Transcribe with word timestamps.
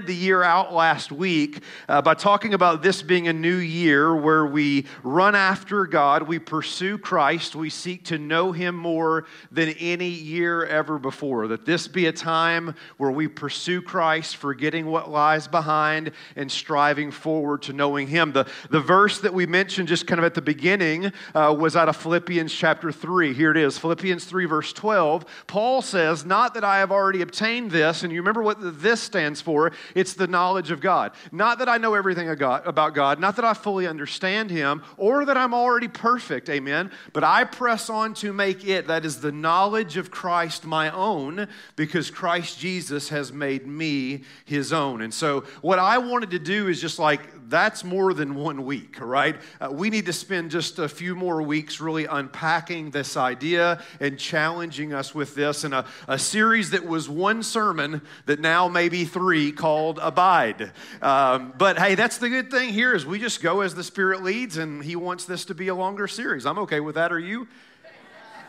started 0.00 0.16
the 0.16 0.24
year 0.24 0.42
out 0.42 0.72
last 0.72 1.12
week 1.12 1.62
uh, 1.86 2.00
by 2.00 2.14
talking 2.14 2.54
about 2.54 2.82
this 2.82 3.02
being 3.02 3.28
a 3.28 3.32
new 3.32 3.56
year 3.56 4.16
where 4.16 4.46
we 4.46 4.86
run 5.02 5.34
after 5.34 5.84
God, 5.86 6.22
we 6.22 6.38
pursue 6.38 6.96
Christ, 6.96 7.54
we 7.54 7.68
seek 7.68 8.04
to 8.06 8.16
know 8.16 8.52
Him 8.52 8.74
more 8.74 9.26
than 9.52 9.68
any 9.78 10.08
year 10.08 10.64
ever 10.64 10.98
before. 10.98 11.48
That 11.48 11.66
this 11.66 11.86
be 11.86 12.06
a 12.06 12.12
time 12.12 12.74
where 12.96 13.10
we 13.10 13.28
pursue 13.28 13.82
Christ, 13.82 14.36
forgetting 14.36 14.86
what 14.86 15.10
lies 15.10 15.46
behind 15.46 16.12
and 16.34 16.50
striving 16.50 17.10
forward 17.10 17.62
to 17.62 17.74
knowing 17.74 18.06
Him. 18.06 18.32
The, 18.32 18.46
the 18.70 18.80
verse 18.80 19.20
that 19.20 19.34
we 19.34 19.44
mentioned 19.44 19.88
just 19.88 20.06
kind 20.06 20.18
of 20.18 20.24
at 20.24 20.34
the 20.34 20.42
beginning 20.42 21.12
uh, 21.34 21.54
was 21.58 21.76
out 21.76 21.90
of 21.90 21.96
Philippians 21.96 22.52
chapter 22.52 22.90
3. 22.90 23.34
Here 23.34 23.50
it 23.50 23.58
is 23.58 23.76
Philippians 23.76 24.24
3, 24.24 24.46
verse 24.46 24.72
12. 24.72 25.26
Paul 25.46 25.82
says, 25.82 26.24
Not 26.24 26.54
that 26.54 26.64
I 26.64 26.78
have 26.78 26.90
already 26.90 27.20
obtained 27.20 27.70
this, 27.70 28.02
and 28.02 28.10
you 28.10 28.20
remember 28.20 28.42
what 28.42 28.80
this 28.80 29.00
stands 29.00 29.42
for 29.42 29.50
for, 29.50 29.72
it's 29.94 30.14
the 30.14 30.26
knowledge 30.26 30.70
of 30.70 30.80
God. 30.80 31.12
Not 31.32 31.58
that 31.58 31.68
I 31.68 31.78
know 31.78 31.94
everything 31.94 32.28
about 32.28 32.94
God, 32.94 33.20
not 33.20 33.36
that 33.36 33.44
I 33.44 33.54
fully 33.54 33.86
understand 33.86 34.50
Him, 34.50 34.82
or 34.96 35.24
that 35.24 35.36
I'm 35.36 35.54
already 35.54 35.88
perfect, 35.88 36.48
amen, 36.48 36.90
but 37.12 37.24
I 37.24 37.44
press 37.44 37.90
on 37.90 38.14
to 38.14 38.32
make 38.32 38.66
it, 38.66 38.86
that 38.86 39.04
is 39.04 39.20
the 39.20 39.32
knowledge 39.32 39.96
of 39.96 40.10
Christ, 40.10 40.64
my 40.64 40.90
own, 40.90 41.48
because 41.76 42.10
Christ 42.10 42.58
Jesus 42.58 43.08
has 43.08 43.32
made 43.32 43.66
me 43.66 44.24
His 44.44 44.72
own. 44.72 45.02
And 45.02 45.12
so, 45.12 45.44
what 45.60 45.78
I 45.78 45.98
wanted 45.98 46.30
to 46.30 46.38
do 46.38 46.68
is 46.68 46.80
just 46.80 46.98
like, 46.98 47.20
that's 47.50 47.84
more 47.84 48.14
than 48.14 48.34
one 48.34 48.64
week, 48.64 49.00
right? 49.00 49.36
Uh, 49.60 49.68
we 49.70 49.90
need 49.90 50.06
to 50.06 50.12
spend 50.12 50.50
just 50.50 50.78
a 50.78 50.88
few 50.88 51.14
more 51.14 51.42
weeks 51.42 51.80
really 51.80 52.06
unpacking 52.06 52.90
this 52.90 53.16
idea 53.16 53.82
and 53.98 54.18
challenging 54.18 54.94
us 54.94 55.14
with 55.14 55.34
this 55.34 55.64
in 55.64 55.72
a, 55.72 55.84
a 56.08 56.18
series 56.18 56.70
that 56.70 56.86
was 56.86 57.08
one 57.08 57.42
sermon 57.42 58.00
that 58.26 58.40
now 58.40 58.68
may 58.68 58.88
be 58.88 59.04
three 59.04 59.52
called 59.52 59.98
Abide. 60.00 60.70
Um, 61.02 61.52
but 61.58 61.78
hey, 61.78 61.96
that's 61.96 62.18
the 62.18 62.28
good 62.28 62.50
thing 62.50 62.70
here 62.70 62.94
is 62.94 63.04
we 63.04 63.18
just 63.18 63.42
go 63.42 63.60
as 63.60 63.74
the 63.74 63.84
Spirit 63.84 64.22
leads, 64.22 64.56
and 64.56 64.82
He 64.82 64.96
wants 64.96 65.24
this 65.24 65.44
to 65.46 65.54
be 65.54 65.68
a 65.68 65.74
longer 65.74 66.06
series. 66.06 66.46
I'm 66.46 66.58
okay 66.60 66.80
with 66.80 66.94
that. 66.94 67.12
Are 67.12 67.18
you? 67.18 67.48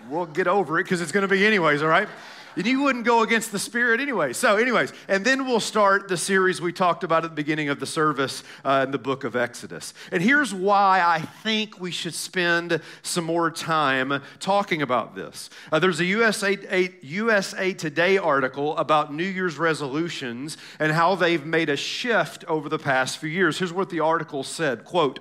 We'll 0.09 0.25
get 0.25 0.47
over 0.47 0.79
it 0.79 0.83
because 0.83 1.01
it's 1.01 1.11
going 1.11 1.27
to 1.27 1.27
be 1.27 1.45
anyways, 1.45 1.81
all 1.81 1.89
right? 1.89 2.07
And 2.55 2.65
you 2.65 2.83
wouldn't 2.83 3.05
go 3.05 3.23
against 3.23 3.51
the 3.51 3.59
Spirit 3.59 4.01
anyway. 4.01 4.33
So, 4.33 4.57
anyways, 4.57 4.91
and 5.07 5.23
then 5.23 5.45
we'll 5.45 5.61
start 5.61 6.09
the 6.09 6.17
series 6.17 6.59
we 6.59 6.73
talked 6.73 7.03
about 7.03 7.23
at 7.23 7.31
the 7.31 7.35
beginning 7.35 7.69
of 7.69 7.79
the 7.79 7.85
service 7.85 8.43
uh, 8.65 8.83
in 8.85 8.91
the 8.91 8.97
book 8.97 9.23
of 9.23 9.35
Exodus. 9.35 9.93
And 10.11 10.21
here's 10.21 10.53
why 10.53 11.01
I 11.01 11.19
think 11.19 11.79
we 11.79 11.91
should 11.91 12.13
spend 12.13 12.81
some 13.03 13.23
more 13.23 13.49
time 13.51 14.21
talking 14.39 14.81
about 14.81 15.15
this. 15.15 15.49
Uh, 15.71 15.79
there's 15.79 16.01
a 16.01 16.05
USA, 16.05 16.57
a 16.69 16.93
USA 17.01 17.73
Today 17.73 18.17
article 18.17 18.77
about 18.77 19.13
New 19.13 19.23
Year's 19.23 19.57
resolutions 19.57 20.57
and 20.77 20.91
how 20.91 21.15
they've 21.15 21.45
made 21.45 21.69
a 21.69 21.77
shift 21.77 22.43
over 22.45 22.67
the 22.67 22.79
past 22.79 23.17
few 23.17 23.29
years. 23.29 23.59
Here's 23.59 23.71
what 23.71 23.89
the 23.89 24.01
article 24.01 24.43
said 24.43 24.83
quote, 24.83 25.19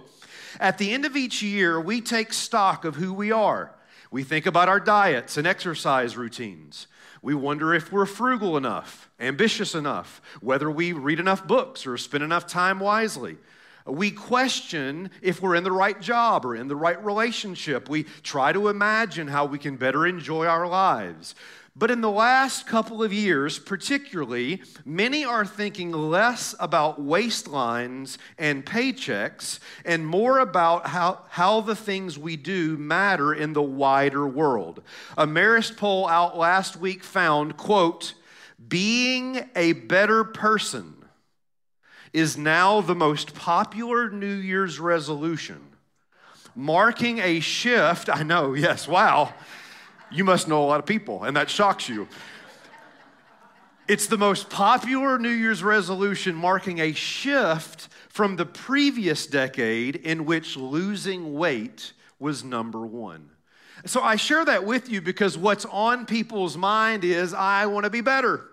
At 0.58 0.78
the 0.78 0.92
end 0.92 1.04
of 1.04 1.16
each 1.16 1.42
year, 1.42 1.80
we 1.80 2.00
take 2.00 2.32
stock 2.32 2.84
of 2.84 2.96
who 2.96 3.14
we 3.14 3.30
are. 3.30 3.72
We 4.10 4.24
think 4.24 4.46
about 4.46 4.68
our 4.68 4.80
diets 4.80 5.36
and 5.36 5.46
exercise 5.46 6.16
routines. 6.16 6.88
We 7.22 7.34
wonder 7.34 7.74
if 7.74 7.92
we're 7.92 8.06
frugal 8.06 8.56
enough, 8.56 9.10
ambitious 9.20 9.74
enough, 9.74 10.22
whether 10.40 10.70
we 10.70 10.92
read 10.92 11.20
enough 11.20 11.46
books 11.46 11.86
or 11.86 11.98
spend 11.98 12.24
enough 12.24 12.46
time 12.46 12.80
wisely. 12.80 13.36
We 13.86 14.10
question 14.10 15.10
if 15.20 15.42
we're 15.42 15.56
in 15.56 15.64
the 15.64 15.72
right 15.72 16.00
job 16.00 16.44
or 16.44 16.54
in 16.54 16.68
the 16.68 16.76
right 16.76 17.02
relationship. 17.04 17.88
We 17.88 18.04
try 18.22 18.52
to 18.52 18.68
imagine 18.68 19.28
how 19.28 19.46
we 19.46 19.58
can 19.58 19.76
better 19.76 20.06
enjoy 20.06 20.46
our 20.46 20.66
lives. 20.66 21.34
But 21.76 21.90
in 21.90 22.00
the 22.00 22.10
last 22.10 22.66
couple 22.66 23.02
of 23.02 23.12
years, 23.12 23.58
particularly, 23.58 24.62
many 24.84 25.24
are 25.24 25.46
thinking 25.46 25.92
less 25.92 26.54
about 26.58 27.00
waistlines 27.00 28.18
and 28.38 28.66
paychecks 28.66 29.60
and 29.84 30.04
more 30.04 30.40
about 30.40 30.88
how, 30.88 31.22
how 31.28 31.60
the 31.60 31.76
things 31.76 32.18
we 32.18 32.36
do 32.36 32.76
matter 32.76 33.32
in 33.32 33.52
the 33.52 33.62
wider 33.62 34.26
world. 34.26 34.82
A 35.16 35.26
Marist 35.26 35.76
poll 35.76 36.08
out 36.08 36.36
last 36.36 36.76
week 36.76 37.04
found, 37.04 37.56
quote, 37.56 38.14
being 38.68 39.48
a 39.54 39.72
better 39.72 40.24
person 40.24 40.96
is 42.12 42.36
now 42.36 42.80
the 42.80 42.96
most 42.96 43.34
popular 43.36 44.10
New 44.10 44.34
Year's 44.34 44.80
resolution, 44.80 45.60
marking 46.56 47.20
a 47.20 47.38
shift. 47.38 48.08
I 48.12 48.24
know, 48.24 48.54
yes, 48.54 48.88
wow 48.88 49.32
you 50.10 50.24
must 50.24 50.48
know 50.48 50.64
a 50.64 50.66
lot 50.66 50.80
of 50.80 50.86
people, 50.86 51.24
and 51.24 51.36
that 51.36 51.48
shocks 51.48 51.88
you. 51.88 52.08
It's 53.88 54.06
the 54.06 54.18
most 54.18 54.50
popular 54.50 55.18
New 55.18 55.30
Year's 55.30 55.62
resolution, 55.62 56.34
marking 56.34 56.78
a 56.78 56.92
shift 56.92 57.88
from 58.08 58.36
the 58.36 58.46
previous 58.46 59.26
decade 59.26 59.96
in 59.96 60.26
which 60.26 60.56
losing 60.56 61.34
weight 61.34 61.92
was 62.18 62.44
number 62.44 62.86
one. 62.86 63.30
So 63.86 64.02
I 64.02 64.16
share 64.16 64.44
that 64.44 64.64
with 64.64 64.90
you 64.90 65.00
because 65.00 65.38
what's 65.38 65.64
on 65.64 66.06
people's 66.06 66.56
mind 66.56 67.02
is 67.02 67.32
I 67.32 67.66
want 67.66 67.84
to 67.84 67.90
be 67.90 68.00
better. 68.00 68.44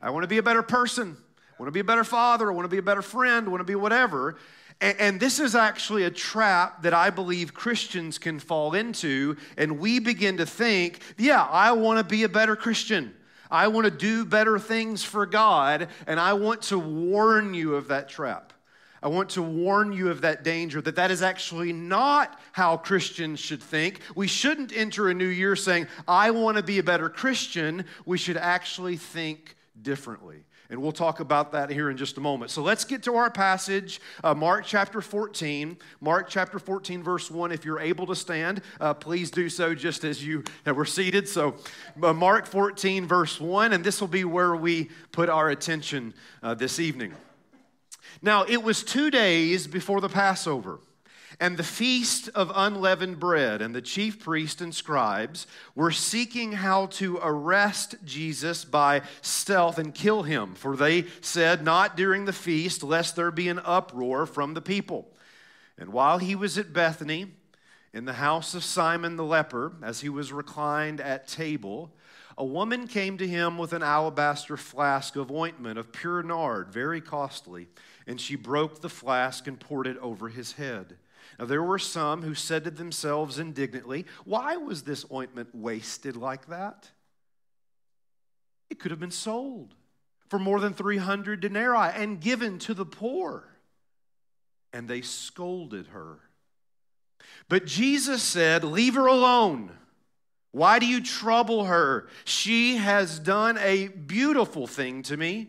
I 0.00 0.10
want 0.10 0.24
to 0.24 0.28
be 0.28 0.38
a 0.38 0.42
better 0.42 0.62
person. 0.62 1.16
I 1.36 1.62
want 1.62 1.68
to 1.68 1.72
be 1.72 1.80
a 1.80 1.84
better 1.84 2.04
father. 2.04 2.50
I 2.50 2.54
want 2.54 2.64
to 2.64 2.70
be 2.70 2.78
a 2.78 2.82
better 2.82 3.02
friend. 3.02 3.46
I 3.46 3.50
want 3.50 3.60
to 3.60 3.64
be 3.64 3.74
whatever. 3.74 4.38
And, 4.80 5.20
this 5.20 5.40
is 5.40 5.54
actually 5.54 6.04
a 6.04 6.10
trap 6.10 6.82
that 6.82 6.94
I 6.94 7.10
believe 7.10 7.52
Christians 7.52 8.18
can 8.18 8.38
fall 8.38 8.74
into. 8.74 9.36
And 9.58 9.78
we 9.78 9.98
begin 9.98 10.38
to 10.38 10.46
think, 10.46 11.00
yeah, 11.18 11.42
I 11.42 11.72
want 11.72 11.98
to 11.98 12.04
be 12.04 12.22
a 12.22 12.30
better 12.30 12.56
Christian. 12.56 13.14
I 13.50 13.68
want 13.68 13.84
to 13.84 13.90
do 13.90 14.24
better 14.24 14.58
things 14.58 15.04
for 15.04 15.26
God. 15.26 15.88
And 16.06 16.18
I 16.18 16.32
want 16.32 16.62
to 16.62 16.78
warn 16.78 17.52
you 17.52 17.74
of 17.74 17.88
that 17.88 18.08
trap. 18.08 18.54
I 19.02 19.08
want 19.08 19.30
to 19.30 19.42
warn 19.42 19.92
you 19.92 20.10
of 20.10 20.22
that 20.22 20.44
danger 20.44 20.80
that 20.82 20.96
that 20.96 21.10
is 21.10 21.22
actually 21.22 21.72
not 21.72 22.38
how 22.52 22.76
Christians 22.76 23.40
should 23.40 23.62
think. 23.62 24.00
We 24.14 24.26
shouldn't 24.26 24.76
enter 24.76 25.08
a 25.08 25.14
new 25.14 25.26
year 25.26 25.56
saying, 25.56 25.88
I 26.06 26.30
want 26.30 26.58
to 26.58 26.62
be 26.62 26.78
a 26.78 26.82
better 26.82 27.08
Christian. 27.08 27.84
We 28.04 28.18
should 28.18 28.36
actually 28.36 28.96
think 28.96 29.56
differently. 29.80 30.44
And 30.70 30.80
we'll 30.80 30.92
talk 30.92 31.18
about 31.18 31.50
that 31.50 31.68
here 31.68 31.90
in 31.90 31.96
just 31.96 32.16
a 32.16 32.20
moment. 32.20 32.52
So 32.52 32.62
let's 32.62 32.84
get 32.84 33.02
to 33.02 33.16
our 33.16 33.28
passage, 33.28 34.00
uh, 34.22 34.34
Mark 34.34 34.64
chapter 34.64 35.00
14. 35.00 35.76
Mark 36.00 36.28
chapter 36.28 36.60
14, 36.60 37.02
verse 37.02 37.28
1. 37.28 37.50
If 37.50 37.64
you're 37.64 37.80
able 37.80 38.06
to 38.06 38.14
stand, 38.14 38.62
uh, 38.80 38.94
please 38.94 39.32
do 39.32 39.48
so 39.48 39.74
just 39.74 40.04
as 40.04 40.24
you 40.24 40.44
were 40.64 40.84
seated. 40.84 41.28
So, 41.28 41.56
uh, 42.00 42.12
Mark 42.12 42.46
14, 42.46 43.04
verse 43.04 43.40
1, 43.40 43.72
and 43.72 43.82
this 43.82 44.00
will 44.00 44.08
be 44.08 44.24
where 44.24 44.54
we 44.54 44.90
put 45.10 45.28
our 45.28 45.50
attention 45.50 46.14
uh, 46.40 46.54
this 46.54 46.78
evening. 46.78 47.14
Now, 48.22 48.44
it 48.44 48.62
was 48.62 48.84
two 48.84 49.10
days 49.10 49.66
before 49.66 50.00
the 50.00 50.08
Passover 50.08 50.78
and 51.40 51.56
the 51.56 51.64
feast 51.64 52.28
of 52.34 52.52
unleavened 52.54 53.18
bread, 53.18 53.62
and 53.62 53.74
the 53.74 53.80
chief 53.80 54.20
priests 54.20 54.60
and 54.60 54.74
scribes 54.74 55.46
were 55.74 55.90
seeking 55.90 56.52
how 56.52 56.86
to 56.86 57.18
arrest 57.22 57.94
Jesus 58.04 58.66
by 58.66 59.00
stealth 59.22 59.78
and 59.78 59.94
kill 59.94 60.22
him, 60.22 60.54
for 60.54 60.76
they 60.76 61.06
said, 61.22 61.64
Not 61.64 61.96
during 61.96 62.26
the 62.26 62.32
feast, 62.34 62.82
lest 62.82 63.16
there 63.16 63.30
be 63.30 63.48
an 63.48 63.58
uproar 63.64 64.26
from 64.26 64.52
the 64.52 64.60
people. 64.60 65.08
And 65.78 65.94
while 65.94 66.18
he 66.18 66.36
was 66.36 66.58
at 66.58 66.74
Bethany, 66.74 67.28
in 67.94 68.04
the 68.04 68.12
house 68.12 68.54
of 68.54 68.62
Simon 68.62 69.16
the 69.16 69.24
leper, 69.24 69.72
as 69.82 70.02
he 70.02 70.10
was 70.10 70.34
reclined 70.34 71.00
at 71.00 71.26
table, 71.26 71.90
a 72.36 72.44
woman 72.44 72.86
came 72.86 73.16
to 73.16 73.26
him 73.26 73.56
with 73.56 73.72
an 73.72 73.82
alabaster 73.82 74.58
flask 74.58 75.16
of 75.16 75.30
ointment 75.30 75.78
of 75.78 75.90
pure 75.90 76.22
nard, 76.22 76.68
very 76.68 77.00
costly, 77.00 77.68
and 78.06 78.20
she 78.20 78.36
broke 78.36 78.82
the 78.82 78.90
flask 78.90 79.46
and 79.46 79.58
poured 79.58 79.86
it 79.86 79.96
over 79.98 80.28
his 80.28 80.52
head. 80.52 80.98
Now, 81.40 81.46
there 81.46 81.62
were 81.62 81.78
some 81.78 82.20
who 82.20 82.34
said 82.34 82.64
to 82.64 82.70
themselves 82.70 83.38
indignantly, 83.38 84.04
Why 84.26 84.58
was 84.58 84.82
this 84.82 85.06
ointment 85.10 85.54
wasted 85.54 86.14
like 86.14 86.48
that? 86.48 86.90
It 88.68 88.78
could 88.78 88.90
have 88.90 89.00
been 89.00 89.10
sold 89.10 89.74
for 90.28 90.38
more 90.38 90.60
than 90.60 90.74
300 90.74 91.40
denarii 91.40 91.92
and 91.94 92.20
given 92.20 92.58
to 92.60 92.74
the 92.74 92.84
poor. 92.84 93.48
And 94.74 94.86
they 94.86 95.00
scolded 95.00 95.86
her. 95.88 96.18
But 97.48 97.64
Jesus 97.64 98.22
said, 98.22 98.62
Leave 98.62 98.94
her 98.94 99.06
alone. 99.06 99.70
Why 100.52 100.78
do 100.78 100.84
you 100.84 101.02
trouble 101.02 101.64
her? 101.64 102.08
She 102.26 102.76
has 102.76 103.18
done 103.18 103.56
a 103.56 103.88
beautiful 103.88 104.66
thing 104.66 105.02
to 105.04 105.16
me. 105.16 105.48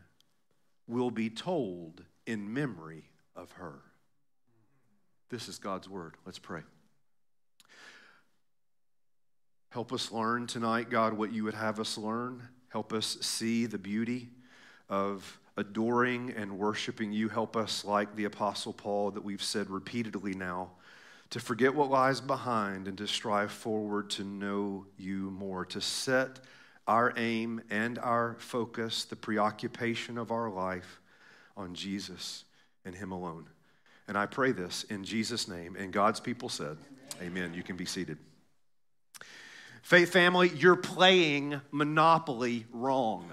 will 0.91 1.11
be 1.11 1.29
told 1.29 2.03
in 2.27 2.53
memory 2.53 3.05
of 3.35 3.51
her. 3.53 3.79
This 5.29 5.47
is 5.47 5.57
God's 5.57 5.89
word. 5.89 6.15
Let's 6.25 6.39
pray. 6.39 6.61
Help 9.69 9.93
us 9.93 10.11
learn 10.11 10.47
tonight, 10.47 10.89
God, 10.89 11.13
what 11.13 11.31
you 11.31 11.45
would 11.45 11.53
have 11.53 11.79
us 11.79 11.97
learn. 11.97 12.43
Help 12.67 12.91
us 12.91 13.17
see 13.21 13.65
the 13.65 13.77
beauty 13.77 14.29
of 14.89 15.39
adoring 15.55 16.33
and 16.35 16.59
worshiping 16.59 17.13
you. 17.13 17.29
Help 17.29 17.55
us, 17.55 17.85
like 17.85 18.13
the 18.15 18.25
Apostle 18.25 18.73
Paul, 18.73 19.11
that 19.11 19.23
we've 19.23 19.41
said 19.41 19.69
repeatedly 19.69 20.33
now, 20.33 20.71
to 21.29 21.39
forget 21.39 21.73
what 21.73 21.89
lies 21.89 22.19
behind 22.19 22.89
and 22.89 22.97
to 22.97 23.07
strive 23.07 23.51
forward 23.51 24.09
to 24.09 24.25
know 24.25 24.85
you 24.97 25.31
more, 25.31 25.63
to 25.65 25.79
set 25.79 26.41
our 26.87 27.13
aim 27.17 27.61
and 27.69 27.99
our 27.99 28.35
focus, 28.39 29.05
the 29.05 29.15
preoccupation 29.15 30.17
of 30.17 30.31
our 30.31 30.49
life 30.49 30.99
on 31.55 31.73
Jesus 31.73 32.43
and 32.85 32.95
Him 32.95 33.11
alone. 33.11 33.47
And 34.07 34.17
I 34.17 34.25
pray 34.25 34.51
this 34.51 34.83
in 34.83 35.03
Jesus' 35.03 35.47
name. 35.47 35.75
And 35.75 35.93
God's 35.93 36.19
people 36.19 36.49
said, 36.49 36.77
Amen. 37.21 37.43
Amen. 37.43 37.53
You 37.53 37.63
can 37.63 37.77
be 37.77 37.85
seated. 37.85 38.17
Faith 39.81 40.11
family, 40.11 40.49
you're 40.49 40.75
playing 40.75 41.59
Monopoly 41.71 42.65
wrong. 42.71 43.31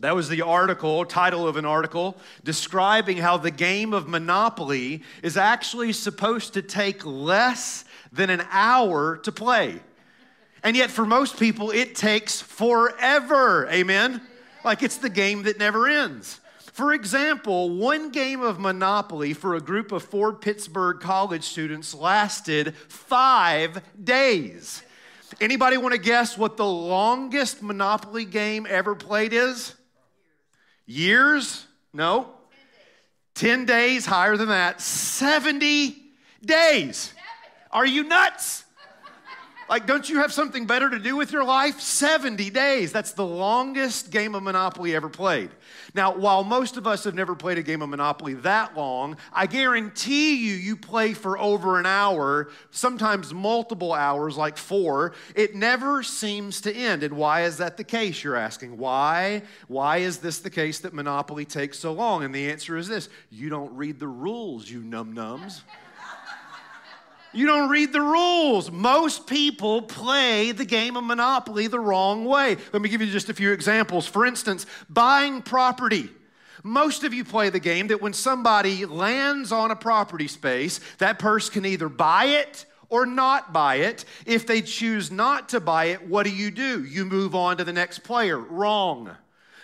That 0.00 0.14
was 0.14 0.28
the 0.28 0.42
article, 0.42 1.04
title 1.04 1.46
of 1.46 1.56
an 1.56 1.64
article, 1.64 2.16
describing 2.42 3.16
how 3.16 3.36
the 3.36 3.50
game 3.50 3.94
of 3.94 4.08
Monopoly 4.08 5.02
is 5.22 5.36
actually 5.36 5.92
supposed 5.92 6.54
to 6.54 6.62
take 6.62 7.06
less 7.06 7.84
than 8.12 8.28
an 8.28 8.42
hour 8.50 9.16
to 9.18 9.32
play. 9.32 9.80
And 10.64 10.74
yet, 10.74 10.90
for 10.90 11.04
most 11.04 11.38
people, 11.38 11.70
it 11.70 11.94
takes 11.94 12.40
forever. 12.40 13.68
Amen? 13.68 14.22
Like 14.64 14.82
it's 14.82 14.96
the 14.96 15.10
game 15.10 15.42
that 15.42 15.58
never 15.58 15.86
ends. 15.86 16.40
For 16.72 16.92
example, 16.92 17.70
one 17.70 18.10
game 18.10 18.40
of 18.40 18.58
Monopoly 18.58 19.34
for 19.34 19.54
a 19.54 19.60
group 19.60 19.92
of 19.92 20.02
four 20.02 20.32
Pittsburgh 20.32 20.98
college 20.98 21.44
students 21.44 21.94
lasted 21.94 22.74
five 22.88 23.80
days. 24.02 24.82
Anybody 25.40 25.76
want 25.76 25.92
to 25.92 26.00
guess 26.00 26.38
what 26.38 26.56
the 26.56 26.66
longest 26.66 27.62
Monopoly 27.62 28.24
game 28.24 28.66
ever 28.68 28.94
played 28.94 29.32
is? 29.32 29.74
Years? 30.86 31.66
No. 31.92 32.30
10 33.34 33.66
days, 33.66 34.06
higher 34.06 34.36
than 34.36 34.48
that. 34.48 34.80
70 34.80 35.96
days. 36.44 37.12
Are 37.70 37.86
you 37.86 38.04
nuts? 38.04 38.63
Like, 39.74 39.88
don't 39.88 40.08
you 40.08 40.18
have 40.18 40.32
something 40.32 40.66
better 40.66 40.88
to 40.88 41.00
do 41.00 41.16
with 41.16 41.32
your 41.32 41.42
life? 41.42 41.80
70 41.80 42.48
days. 42.50 42.92
That's 42.92 43.10
the 43.10 43.26
longest 43.26 44.12
game 44.12 44.36
of 44.36 44.44
Monopoly 44.44 44.94
ever 44.94 45.08
played. 45.08 45.50
Now, 45.94 46.14
while 46.14 46.44
most 46.44 46.76
of 46.76 46.86
us 46.86 47.02
have 47.02 47.16
never 47.16 47.34
played 47.34 47.58
a 47.58 47.62
game 47.64 47.82
of 47.82 47.88
Monopoly 47.88 48.34
that 48.34 48.76
long, 48.76 49.16
I 49.32 49.46
guarantee 49.46 50.36
you, 50.36 50.54
you 50.54 50.76
play 50.76 51.12
for 51.12 51.36
over 51.36 51.80
an 51.80 51.86
hour, 51.86 52.50
sometimes 52.70 53.34
multiple 53.34 53.92
hours, 53.92 54.36
like 54.36 54.58
four. 54.58 55.14
It 55.34 55.56
never 55.56 56.04
seems 56.04 56.60
to 56.60 56.72
end. 56.72 57.02
And 57.02 57.16
why 57.16 57.42
is 57.42 57.56
that 57.56 57.76
the 57.76 57.82
case? 57.82 58.22
You're 58.22 58.36
asking. 58.36 58.78
Why? 58.78 59.42
Why 59.66 59.96
is 59.96 60.18
this 60.18 60.38
the 60.38 60.50
case 60.50 60.78
that 60.78 60.94
Monopoly 60.94 61.46
takes 61.46 61.80
so 61.80 61.92
long? 61.92 62.22
And 62.22 62.32
the 62.32 62.48
answer 62.48 62.76
is 62.76 62.86
this 62.86 63.08
you 63.28 63.48
don't 63.48 63.74
read 63.74 63.98
the 63.98 64.06
rules, 64.06 64.70
you 64.70 64.84
num 64.84 65.16
nums. 65.16 65.62
You 67.34 67.46
don't 67.46 67.68
read 67.68 67.92
the 67.92 68.00
rules. 68.00 68.70
Most 68.70 69.26
people 69.26 69.82
play 69.82 70.52
the 70.52 70.64
game 70.64 70.96
of 70.96 71.04
Monopoly 71.04 71.66
the 71.66 71.80
wrong 71.80 72.24
way. 72.24 72.56
Let 72.72 72.80
me 72.80 72.88
give 72.88 73.00
you 73.00 73.10
just 73.10 73.28
a 73.28 73.34
few 73.34 73.52
examples. 73.52 74.06
For 74.06 74.24
instance, 74.24 74.66
buying 74.88 75.42
property. 75.42 76.10
Most 76.62 77.04
of 77.04 77.12
you 77.12 77.24
play 77.24 77.50
the 77.50 77.60
game 77.60 77.88
that 77.88 78.00
when 78.00 78.12
somebody 78.12 78.86
lands 78.86 79.52
on 79.52 79.70
a 79.70 79.76
property 79.76 80.28
space, 80.28 80.80
that 80.98 81.18
person 81.18 81.52
can 81.52 81.66
either 81.66 81.88
buy 81.88 82.24
it 82.26 82.64
or 82.88 83.04
not 83.04 83.52
buy 83.52 83.76
it. 83.76 84.04
If 84.24 84.46
they 84.46 84.62
choose 84.62 85.10
not 85.10 85.50
to 85.50 85.60
buy 85.60 85.86
it, 85.86 86.06
what 86.06 86.24
do 86.24 86.34
you 86.34 86.50
do? 86.50 86.84
You 86.84 87.04
move 87.04 87.34
on 87.34 87.56
to 87.58 87.64
the 87.64 87.72
next 87.72 87.98
player. 87.98 88.38
Wrong. 88.38 89.10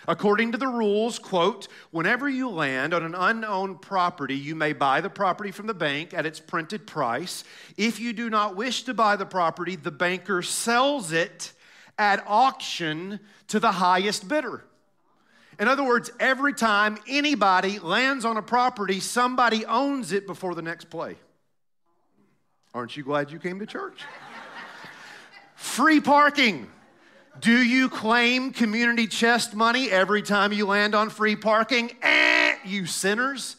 According 0.07 0.53
to 0.53 0.57
the 0.57 0.67
rules, 0.67 1.19
quote, 1.19 1.67
whenever 1.91 2.27
you 2.27 2.49
land 2.49 2.93
on 2.93 3.03
an 3.03 3.15
unowned 3.15 3.81
property, 3.81 4.35
you 4.35 4.55
may 4.55 4.73
buy 4.73 5.01
the 5.01 5.09
property 5.09 5.51
from 5.51 5.67
the 5.67 5.73
bank 5.73 6.13
at 6.13 6.25
its 6.25 6.39
printed 6.39 6.87
price. 6.87 7.43
If 7.77 7.99
you 7.99 8.11
do 8.13 8.29
not 8.29 8.55
wish 8.55 8.83
to 8.83 8.93
buy 8.93 9.15
the 9.15 9.25
property, 9.25 9.75
the 9.75 9.91
banker 9.91 10.41
sells 10.41 11.11
it 11.11 11.53
at 11.97 12.23
auction 12.25 13.19
to 13.49 13.59
the 13.59 13.71
highest 13.71 14.27
bidder. 14.27 14.63
In 15.59 15.67
other 15.67 15.83
words, 15.83 16.09
every 16.19 16.53
time 16.53 16.97
anybody 17.07 17.77
lands 17.77 18.25
on 18.25 18.37
a 18.37 18.41
property, 18.41 18.99
somebody 18.99 19.65
owns 19.65 20.11
it 20.11 20.25
before 20.25 20.55
the 20.55 20.63
next 20.63 20.89
play. 20.89 21.15
Aren't 22.73 22.97
you 22.97 23.03
glad 23.03 23.31
you 23.31 23.37
came 23.37 23.59
to 23.59 23.67
church? 23.67 24.01
Free 25.55 25.99
parking. 25.99 26.67
Do 27.39 27.63
you 27.63 27.89
claim 27.89 28.51
community 28.51 29.07
chest 29.07 29.55
money 29.55 29.89
every 29.89 30.21
time 30.21 30.51
you 30.51 30.67
land 30.67 30.93
on 30.93 31.09
free 31.09 31.35
parking? 31.35 31.91
Eh, 32.01 32.55
you 32.65 32.85
sinners. 32.85 33.55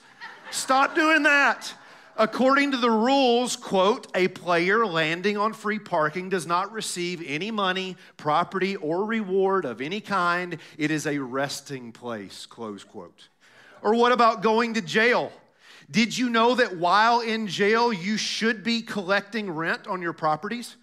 Stop 0.51 0.95
doing 0.95 1.23
that. 1.23 1.73
According 2.17 2.73
to 2.73 2.77
the 2.77 2.91
rules, 2.91 3.57
quote, 3.57 4.07
a 4.15 4.29
player 4.29 4.87
landing 4.87 5.39
on 5.39 5.55
free 5.55 5.79
parking 5.79 6.29
does 6.29 6.47
not 6.47 6.71
receive 6.71 7.25
any 7.27 7.51
money, 7.51 7.97
property, 8.19 8.77
or 8.77 9.07
reward 9.07 9.65
of 9.65 9.81
any 9.81 10.01
kind. 10.01 10.59
It 10.77 10.91
is 10.91 11.07
a 11.07 11.19
resting 11.19 11.91
place, 11.91 12.45
close 12.45 12.85
quote. 12.85 13.29
Or 13.81 13.95
what 13.95 14.13
about 14.13 14.43
going 14.43 14.75
to 14.75 14.83
jail? 14.83 15.33
Did 15.91 16.17
you 16.17 16.29
know 16.29 16.55
that 16.55 16.77
while 16.77 17.21
in 17.21 17.49
jail, 17.49 17.93
you 17.93 18.19
should 18.19 18.63
be 18.63 18.83
collecting 18.83 19.51
rent 19.51 19.87
on 19.87 20.03
your 20.03 20.13
properties? 20.13 20.77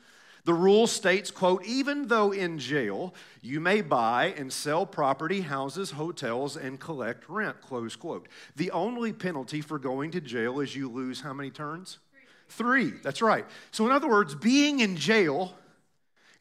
The 0.49 0.55
rule 0.55 0.87
states, 0.87 1.29
quote, 1.29 1.63
even 1.63 2.07
though 2.07 2.31
in 2.31 2.57
jail, 2.57 3.13
you 3.43 3.59
may 3.59 3.81
buy 3.81 4.33
and 4.35 4.51
sell 4.51 4.83
property, 4.83 5.41
houses, 5.41 5.91
hotels, 5.91 6.57
and 6.57 6.79
collect 6.79 7.29
rent, 7.29 7.61
close 7.61 7.95
quote. 7.95 8.27
The 8.55 8.71
only 8.71 9.13
penalty 9.13 9.61
for 9.61 9.77
going 9.77 10.09
to 10.09 10.19
jail 10.19 10.59
is 10.59 10.75
you 10.75 10.89
lose 10.89 11.21
how 11.21 11.33
many 11.33 11.51
turns? 11.51 11.99
Three. 12.47 12.89
Three. 12.89 12.99
That's 13.03 13.21
right. 13.21 13.45
So, 13.69 13.85
in 13.85 13.91
other 13.91 14.09
words, 14.09 14.33
being 14.33 14.79
in 14.79 14.97
jail, 14.97 15.53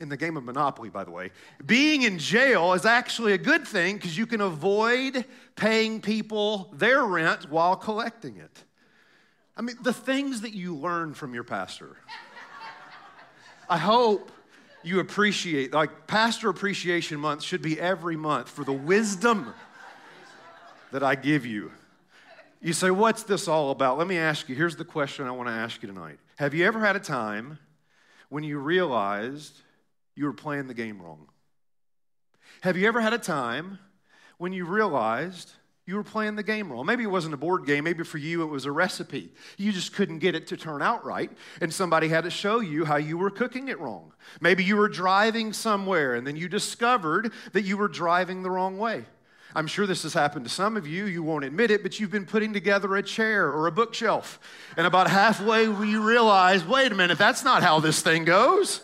in 0.01 0.09
the 0.09 0.17
game 0.17 0.39
of 0.39 0.45
Monopoly, 0.45 0.89
by 0.89 1.05
the 1.05 1.11
way, 1.11 1.31
being 1.67 2.01
in 2.01 2.19
jail 2.19 2.73
is 2.73 2.87
actually 2.87 3.35
a 3.35 3.39
good 3.39 3.69
thing 3.69 3.97
because 3.97 4.17
you 4.17 4.27
can 4.27 4.41
avoid 4.41 5.27
paying 5.55 6.01
people 6.01 6.73
their 6.73 7.05
rent 7.05 7.51
while 7.51 7.77
collecting 7.77 8.39
it. 8.39 8.65
I 9.55 9.61
mean, 9.61 9.77
the 9.83 9.93
things 9.93 10.41
that 10.41 10.55
you 10.55 10.75
learn 10.75 11.13
from 11.13 11.35
your 11.35 11.45
pastor. 11.45 11.99
I 13.69 13.77
hope 13.77 14.33
you 14.83 15.01
appreciate, 15.01 15.73
like, 15.73 16.07
Pastor 16.07 16.49
Appreciation 16.49 17.21
Month 17.21 17.43
should 17.43 17.61
be 17.61 17.79
every 17.79 18.17
month 18.17 18.49
for 18.49 18.65
the 18.65 18.73
wisdom 18.73 19.53
that 20.93 21.03
I 21.03 21.15
give 21.15 21.45
you. 21.45 21.71
You 22.61 22.73
say, 22.73 22.91
What's 22.91 23.25
this 23.25 23.47
all 23.47 23.71
about? 23.71 23.99
Let 23.99 24.07
me 24.07 24.17
ask 24.17 24.49
you. 24.49 24.55
Here's 24.55 24.77
the 24.77 24.85
question 24.85 25.27
I 25.27 25.31
want 25.33 25.49
to 25.49 25.55
ask 25.55 25.83
you 25.83 25.89
tonight 25.89 26.19
Have 26.37 26.55
you 26.55 26.65
ever 26.65 26.81
had 26.81 26.97
a 26.97 27.01
time 27.01 27.59
when 28.31 28.43
you 28.43 28.59
realized 28.59 29.55
you 30.17 30.25
were 30.25 30.33
playing 30.33 30.67
the 30.67 30.75
game 30.75 31.01
wrong? 31.01 31.29
Have 32.63 32.77
you 32.77 32.89
ever 32.89 33.01
had 33.01 33.13
a 33.13 33.19
time 33.19 33.79
when 34.39 34.53
you 34.53 34.65
realized 34.65 35.53
you 35.89 35.97
were 35.97 36.05
playing 36.05 36.37
the 36.37 36.43
game 36.43 36.71
wrong. 36.71 36.85
Maybe 36.85 37.03
it 37.03 37.11
wasn't 37.11 37.33
a 37.33 37.39
board 37.39 37.65
game. 37.65 37.85
Maybe 37.85 38.05
for 38.05 38.19
you 38.19 38.43
it 38.43 38.49
was 38.49 38.67
a 38.67 38.71
recipe. 38.71 39.33
You 39.57 39.73
just 39.73 39.95
couldn't 39.95 40.19
get 40.19 40.35
it 40.35 40.47
to 40.49 40.57
turn 40.59 40.83
out 40.83 41.03
right, 41.03 41.31
and 41.63 41.73
somebody 41.73 42.09
had 42.09 42.25
to 42.25 42.31
show 42.31 42.61
you 42.61 42.85
how 42.85 42.97
you 42.97 43.17
were 43.17 43.31
cooking 43.31 43.69
it 43.69 43.81
wrong. 43.81 44.13
Maybe 44.39 44.63
you 44.63 44.77
were 44.77 44.91
driving 44.91 45.55
somewhere, 45.55 46.15
and 46.15 46.27
then 46.27 46.37
you 46.37 46.47
discovered 46.47 47.33
that 47.55 47.63
you 47.63 47.79
were 47.79 47.89
driving 47.89 48.43
the 48.43 48.51
wrong 48.51 48.77
way. 48.77 49.07
I'm 49.55 49.67
sure 49.67 49.87
this 49.87 50.03
has 50.03 50.13
happened 50.13 50.45
to 50.45 50.51
some 50.51 50.77
of 50.77 50.87
you. 50.87 51.07
You 51.07 51.23
won't 51.23 51.47
admit 51.47 51.71
it, 51.71 51.83
but 51.83 51.99
you've 51.99 52.11
been 52.11 52.27
putting 52.27 52.53
together 52.53 52.95
a 52.95 53.03
chair 53.03 53.51
or 53.51 53.67
a 53.67 53.73
bookshelf. 53.73 54.39
And 54.77 54.87
about 54.87 55.09
halfway, 55.09 55.63
you 55.63 56.07
realize 56.07 56.67
wait 56.67 56.93
a 56.93 56.95
minute, 56.95 57.17
that's 57.17 57.45
not 57.45 57.63
how 57.63 57.81
this 57.81 58.03
thing 58.03 58.27
goes. 58.27 58.83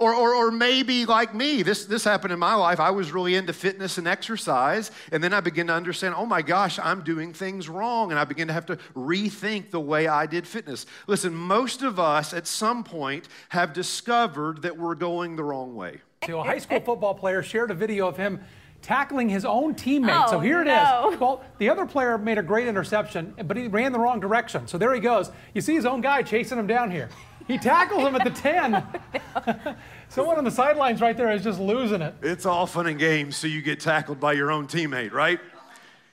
Or, 0.00 0.14
or, 0.14 0.34
or 0.34 0.50
maybe 0.50 1.04
like 1.04 1.34
me, 1.34 1.62
this, 1.62 1.84
this 1.84 2.04
happened 2.04 2.32
in 2.32 2.38
my 2.38 2.54
life. 2.54 2.80
I 2.80 2.90
was 2.90 3.12
really 3.12 3.34
into 3.34 3.52
fitness 3.52 3.98
and 3.98 4.08
exercise, 4.08 4.90
and 5.12 5.22
then 5.22 5.34
I 5.34 5.40
began 5.40 5.66
to 5.66 5.74
understand, 5.74 6.14
oh 6.16 6.24
my 6.24 6.40
gosh, 6.40 6.78
I'm 6.78 7.02
doing 7.02 7.34
things 7.34 7.68
wrong, 7.68 8.10
and 8.10 8.18
I 8.18 8.24
began 8.24 8.46
to 8.46 8.54
have 8.54 8.64
to 8.66 8.78
rethink 8.96 9.70
the 9.70 9.78
way 9.78 10.08
I 10.08 10.24
did 10.24 10.46
fitness. 10.46 10.86
Listen, 11.06 11.34
most 11.34 11.82
of 11.82 12.00
us 12.00 12.32
at 12.32 12.46
some 12.46 12.82
point 12.82 13.28
have 13.50 13.74
discovered 13.74 14.62
that 14.62 14.78
we're 14.78 14.94
going 14.94 15.36
the 15.36 15.44
wrong 15.44 15.74
way. 15.74 16.00
So 16.26 16.40
a 16.40 16.44
high 16.44 16.58
school 16.58 16.80
football 16.80 17.12
player 17.12 17.42
shared 17.42 17.70
a 17.70 17.74
video 17.74 18.08
of 18.08 18.16
him 18.16 18.40
tackling 18.82 19.28
his 19.28 19.44
own 19.44 19.74
teammate. 19.74 20.24
Oh, 20.26 20.30
so 20.30 20.40
here 20.40 20.62
it 20.62 20.64
no. 20.64 21.10
is. 21.12 21.18
Well, 21.20 21.44
the 21.58 21.68
other 21.68 21.84
player 21.84 22.16
made 22.16 22.38
a 22.38 22.42
great 22.42 22.66
interception, 22.66 23.34
but 23.44 23.54
he 23.56 23.68
ran 23.68 23.92
the 23.92 23.98
wrong 23.98 24.20
direction. 24.20 24.66
So 24.66 24.78
there 24.78 24.94
he 24.94 25.00
goes. 25.00 25.30
You 25.54 25.60
see 25.60 25.74
his 25.74 25.84
own 25.84 26.00
guy 26.00 26.22
chasing 26.22 26.58
him 26.58 26.66
down 26.66 26.90
here. 26.90 27.10
He 27.50 27.58
tackles 27.58 28.04
him 28.04 28.14
at 28.14 28.22
the 28.22 28.30
10. 28.30 29.76
Someone 30.08 30.38
on 30.38 30.44
the 30.44 30.52
sidelines 30.52 31.00
right 31.00 31.16
there 31.16 31.32
is 31.32 31.42
just 31.42 31.58
losing 31.58 32.00
it. 32.00 32.14
It's 32.22 32.46
all 32.46 32.64
fun 32.64 32.86
and 32.86 32.96
games, 32.96 33.36
so 33.36 33.48
you 33.48 33.60
get 33.60 33.80
tackled 33.80 34.20
by 34.20 34.34
your 34.34 34.52
own 34.52 34.68
teammate, 34.68 35.10
right? 35.10 35.40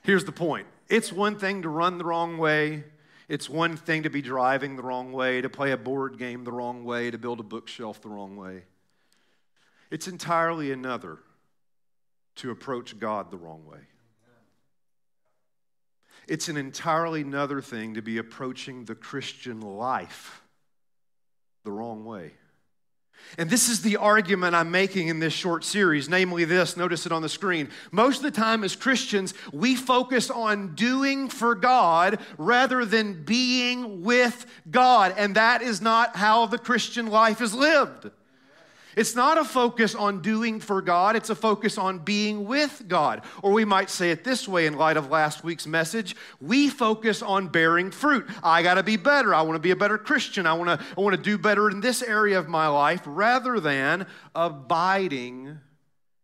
Here's 0.01 0.25
the 0.25 0.32
point 0.32 0.65
it's 0.88 1.13
one 1.13 1.38
thing 1.38 1.62
to 1.62 1.70
run 1.70 2.00
the 2.00 2.06
wrong 2.06 2.39
way, 2.39 2.86
it's 3.29 3.48
one 3.48 3.77
thing 3.77 4.01
to 4.01 4.10
be 4.10 4.20
driving 4.20 4.77
the 4.77 4.82
wrong 4.82 5.12
way, 5.12 5.39
to 5.41 5.48
play 5.48 5.74
a 5.74 5.77
board 5.77 6.17
game 6.17 6.44
the 6.44 6.51
wrong 6.51 6.84
way, 6.84 7.12
to 7.12 7.20
build 7.20 7.39
a 7.39 7.44
bookshelf 7.44 8.01
the 8.01 8.10
wrong 8.10 8.36
way. 8.36 8.63
It's 9.91 10.08
entirely 10.08 10.72
another 10.72 11.20
to 12.38 12.50
approach 12.50 12.98
God 12.98 13.29
the 13.29 13.38
wrong 13.38 13.63
way. 13.67 13.82
It's 16.27 16.50
an 16.50 16.58
entirely 16.58 17.22
another 17.22 17.62
thing 17.62 17.94
to 17.94 18.01
be 18.01 18.17
approaching 18.17 18.86
the 18.86 18.96
Christian 18.96 19.62
life 19.62 20.41
the 21.67 21.71
wrong 21.74 22.05
way. 22.05 22.31
And 23.38 23.50
this 23.50 23.67
is 23.67 23.81
the 23.81 23.97
argument 23.97 24.55
I'm 24.55 24.71
making 24.71 25.09
in 25.09 25.19
this 25.19 25.33
short 25.33 25.65
series, 25.65 26.07
namely 26.07 26.45
this 26.45 26.77
notice 26.77 27.05
it 27.05 27.12
on 27.12 27.21
the 27.21 27.27
screen. 27.27 27.67
Most 27.91 28.17
of 28.17 28.24
the 28.24 28.31
time, 28.31 28.63
as 28.63 28.74
Christians, 28.74 29.33
we 29.51 29.75
focus 29.75 30.29
on 30.29 30.75
doing 30.75 31.27
for 31.27 31.55
God 31.55 32.19
rather 32.38 32.86
than 32.86 33.25
being 33.25 34.01
with 34.01 34.45
God. 34.71 35.13
And 35.17 35.36
that 35.36 35.62
is 35.62 35.81
not 35.81 36.15
how 36.15 36.45
the 36.45 36.57
Christian 36.57 37.07
life 37.07 37.41
is 37.41 37.53
lived. 37.53 38.12
It's 38.98 39.16
not 39.16 39.38
a 39.38 39.46
focus 39.46 39.94
on 39.94 40.24
doing 40.24 40.60
for 40.60 40.82
God, 40.82 41.16
it's 41.16 41.30
a 41.30 41.36
focus 41.36 41.77
on 41.77 42.00
being 42.00 42.46
with 42.46 42.86
God. 42.88 43.22
Or 43.44 43.51
we 43.51 43.63
might 43.63 43.92
say 43.92 44.10
it 44.10 44.24
this 44.24 44.48
way 44.48 44.66
in 44.66 44.75
light 44.75 44.98
of 44.98 45.12
last 45.12 45.44
week's 45.44 45.68
message 45.68 46.16
we 46.42 46.68
focus 46.68 47.22
on 47.22 47.48
bearing 47.48 47.92
fruit. 47.92 48.27
I 48.44 48.63
got 48.63 48.74
to 48.74 48.84
be 48.84 48.98
better. 48.98 49.36
I 49.36 49.44
want 49.44 49.56
to 49.56 49.60
be 49.60 49.70
a 49.70 49.75
better 49.75 50.00
Christian. 50.00 50.48
I 50.48 50.54
want 50.54 50.80
to 50.80 50.86
I 50.98 51.00
want 51.00 51.16
to 51.16 51.22
do 51.22 51.38
better 51.38 51.70
in 51.70 51.80
this 51.80 52.01
area 52.01 52.39
of 52.39 52.48
my 52.48 52.68
life 52.68 53.04
rather 53.06 53.60
than 53.60 54.08
abiding 54.34 55.60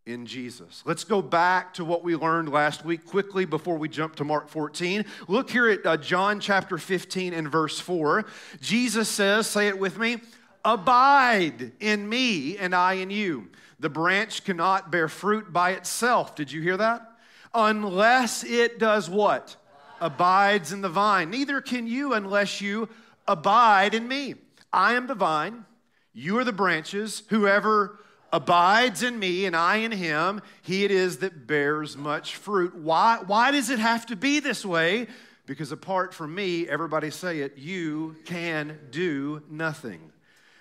in 0.05 0.25
Jesus. 0.25 0.83
Let's 0.85 1.03
go 1.03 1.21
back 1.21 1.75
to 1.75 1.85
what 1.85 2.03
we 2.03 2.15
learned 2.15 2.49
last 2.49 2.83
week 2.83 3.05
quickly 3.05 3.45
before 3.45 3.77
we 3.77 3.87
jump 3.87 4.15
to 4.15 4.23
Mark 4.23 4.49
14. 4.49 5.05
Look 5.27 5.49
here 5.49 5.69
at 5.69 5.85
uh, 5.85 5.97
John 5.97 6.39
chapter 6.39 6.77
15 6.77 7.33
and 7.33 7.49
verse 7.49 7.79
4. 7.79 8.25
Jesus 8.59 9.07
says, 9.07 9.47
say 9.47 9.67
it 9.67 9.79
with 9.79 9.97
me, 9.97 10.17
Abide 10.65 11.73
in 11.79 12.07
me, 12.07 12.57
and 12.57 12.73
I 12.73 12.93
in 12.93 13.09
you. 13.09 13.49
The 13.79 13.89
branch 13.89 14.45
cannot 14.45 14.91
bear 14.91 15.09
fruit 15.09 15.51
by 15.51 15.71
itself. 15.71 16.35
Did 16.35 16.51
you 16.51 16.61
hear 16.61 16.77
that? 16.77 17.09
Unless 17.53 18.43
it 18.43 18.79
does 18.79 19.09
what? 19.09 19.57
Abides 19.99 20.71
in 20.71 20.81
the 20.81 20.89
vine. 20.89 21.29
Neither 21.29 21.61
can 21.61 21.85
you 21.85 22.13
unless 22.13 22.61
you 22.61 22.89
abide 23.27 23.93
in 23.93 24.07
me. 24.07 24.35
I 24.71 24.93
am 24.93 25.07
the 25.07 25.15
vine, 25.15 25.65
you 26.13 26.37
are 26.37 26.43
the 26.43 26.53
branches. 26.53 27.23
Whoever 27.29 27.99
abides 28.31 29.03
in 29.03 29.19
me 29.19 29.45
and 29.45 29.55
I 29.55 29.77
in 29.77 29.91
him, 29.91 30.41
he 30.61 30.83
it 30.83 30.91
is 30.91 31.17
that 31.17 31.45
bears 31.45 31.95
much 31.97 32.37
fruit. 32.37 32.75
Why, 32.75 33.19
why 33.25 33.51
does 33.51 33.69
it 33.69 33.79
have 33.79 34.05
to 34.07 34.15
be 34.15 34.39
this 34.39 34.65
way? 34.65 35.07
Because 35.45 35.71
apart 35.71 36.13
from 36.13 36.33
me, 36.33 36.67
everybody 36.69 37.09
say 37.09 37.39
it, 37.39 37.57
you 37.57 38.15
can 38.25 38.79
do 38.91 39.43
nothing. 39.49 40.12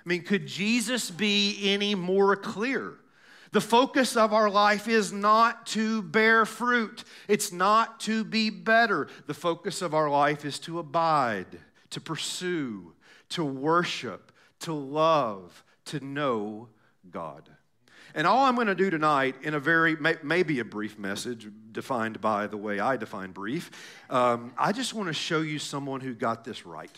I 0.05 0.09
mean, 0.09 0.23
could 0.23 0.47
Jesus 0.47 1.11
be 1.11 1.73
any 1.73 1.95
more 1.95 2.35
clear? 2.37 2.95
The 3.53 3.61
focus 3.61 4.17
of 4.17 4.33
our 4.33 4.49
life 4.49 4.89
is 4.89 5.13
not 5.13 5.67
to 5.69 6.03
bear 6.03 6.47
fruit. 6.47 7.05
It's 7.29 7.53
not 7.53 8.01
to 8.01 8.25
be 8.25 8.49
better. 8.49 9.09
The 9.27 9.35
focus 9.35 9.83
of 9.83 9.95
our 9.95 10.09
life 10.09 10.45
is 10.45 10.59
to 10.61 10.79
abide, 10.79 11.61
to 11.91 12.01
pursue, 12.01 12.95
to 13.31 13.45
worship, 13.45 14.33
to 14.61 14.73
love, 14.73 15.63
to 15.87 16.03
know 16.03 16.69
God. 17.11 17.49
And 18.15 18.27
all 18.27 18.45
I'm 18.45 18.55
going 18.55 18.67
to 18.67 18.75
do 18.75 18.91
tonight, 18.91 19.37
in 19.43 19.55
a 19.55 19.61
very, 19.61 19.97
maybe 20.23 20.59
a 20.61 20.65
brief 20.65 20.99
message, 20.99 21.49
defined 21.73 22.21
by 22.21 22.47
the 22.47 22.57
way 22.57 22.81
I 22.81 22.97
define 22.97 23.33
brief, 23.33 23.71
um, 24.11 24.53
I 24.59 24.73
just 24.73 24.95
want 24.95 25.09
to 25.09 25.15
show 25.15 25.41
you 25.41 25.59
someone 25.59 26.01
who 26.01 26.15
got 26.15 26.45
this 26.45 26.67
right. 26.67 26.95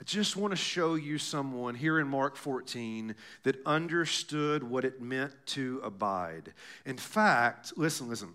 I 0.00 0.04
just 0.04 0.34
want 0.34 0.52
to 0.52 0.56
show 0.56 0.94
you 0.94 1.18
someone 1.18 1.74
here 1.74 2.00
in 2.00 2.08
Mark 2.08 2.34
14 2.34 3.14
that 3.42 3.56
understood 3.66 4.62
what 4.62 4.86
it 4.86 5.02
meant 5.02 5.34
to 5.48 5.82
abide. 5.84 6.54
In 6.86 6.96
fact, 6.96 7.74
listen, 7.76 8.08
listen. 8.08 8.32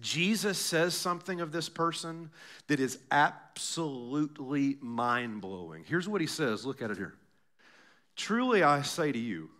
Jesus 0.00 0.58
says 0.58 0.94
something 0.94 1.42
of 1.42 1.52
this 1.52 1.68
person 1.68 2.30
that 2.68 2.80
is 2.80 2.98
absolutely 3.10 4.78
mind 4.80 5.42
blowing. 5.42 5.84
Here's 5.86 6.08
what 6.08 6.22
he 6.22 6.26
says 6.26 6.64
look 6.64 6.80
at 6.80 6.90
it 6.90 6.96
here. 6.96 7.14
Truly, 8.16 8.62
I 8.62 8.82
say 8.82 9.12
to 9.12 9.18
you, 9.18 9.50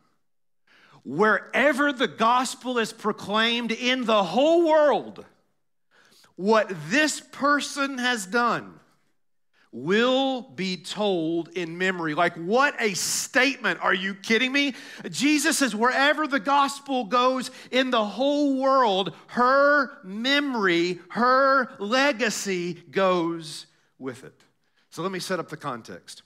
wherever 1.05 1.93
the 1.93 2.09
gospel 2.09 2.79
is 2.79 2.95
proclaimed 2.95 3.73
in 3.73 4.07
the 4.07 4.25
whole 4.25 4.67
world, 4.67 5.25
what 6.37 6.71
this 6.89 7.21
person 7.21 7.99
has 7.99 8.25
done 8.25 8.81
will 9.75 10.41
be 10.41 10.77
told 10.77 11.49
in 11.49 11.77
memory. 11.77 12.15
Like, 12.15 12.37
what 12.37 12.81
a 12.81 12.95
statement. 12.95 13.81
Are 13.83 13.93
you 13.93 14.15
kidding 14.15 14.53
me? 14.53 14.75
Jesus 15.11 15.59
says, 15.59 15.75
wherever 15.75 16.29
the 16.29 16.39
gospel 16.39 17.05
goes 17.05 17.51
in 17.73 17.91
the 17.91 18.05
whole 18.05 18.57
world, 18.57 19.15
her 19.27 19.99
memory, 20.05 21.01
her 21.11 21.75
legacy 21.81 22.75
goes 22.75 23.67
with 23.99 24.23
it. 24.23 24.41
So 24.91 25.03
let 25.03 25.11
me 25.11 25.19
set 25.19 25.41
up 25.41 25.49
the 25.49 25.57
context. 25.57 26.23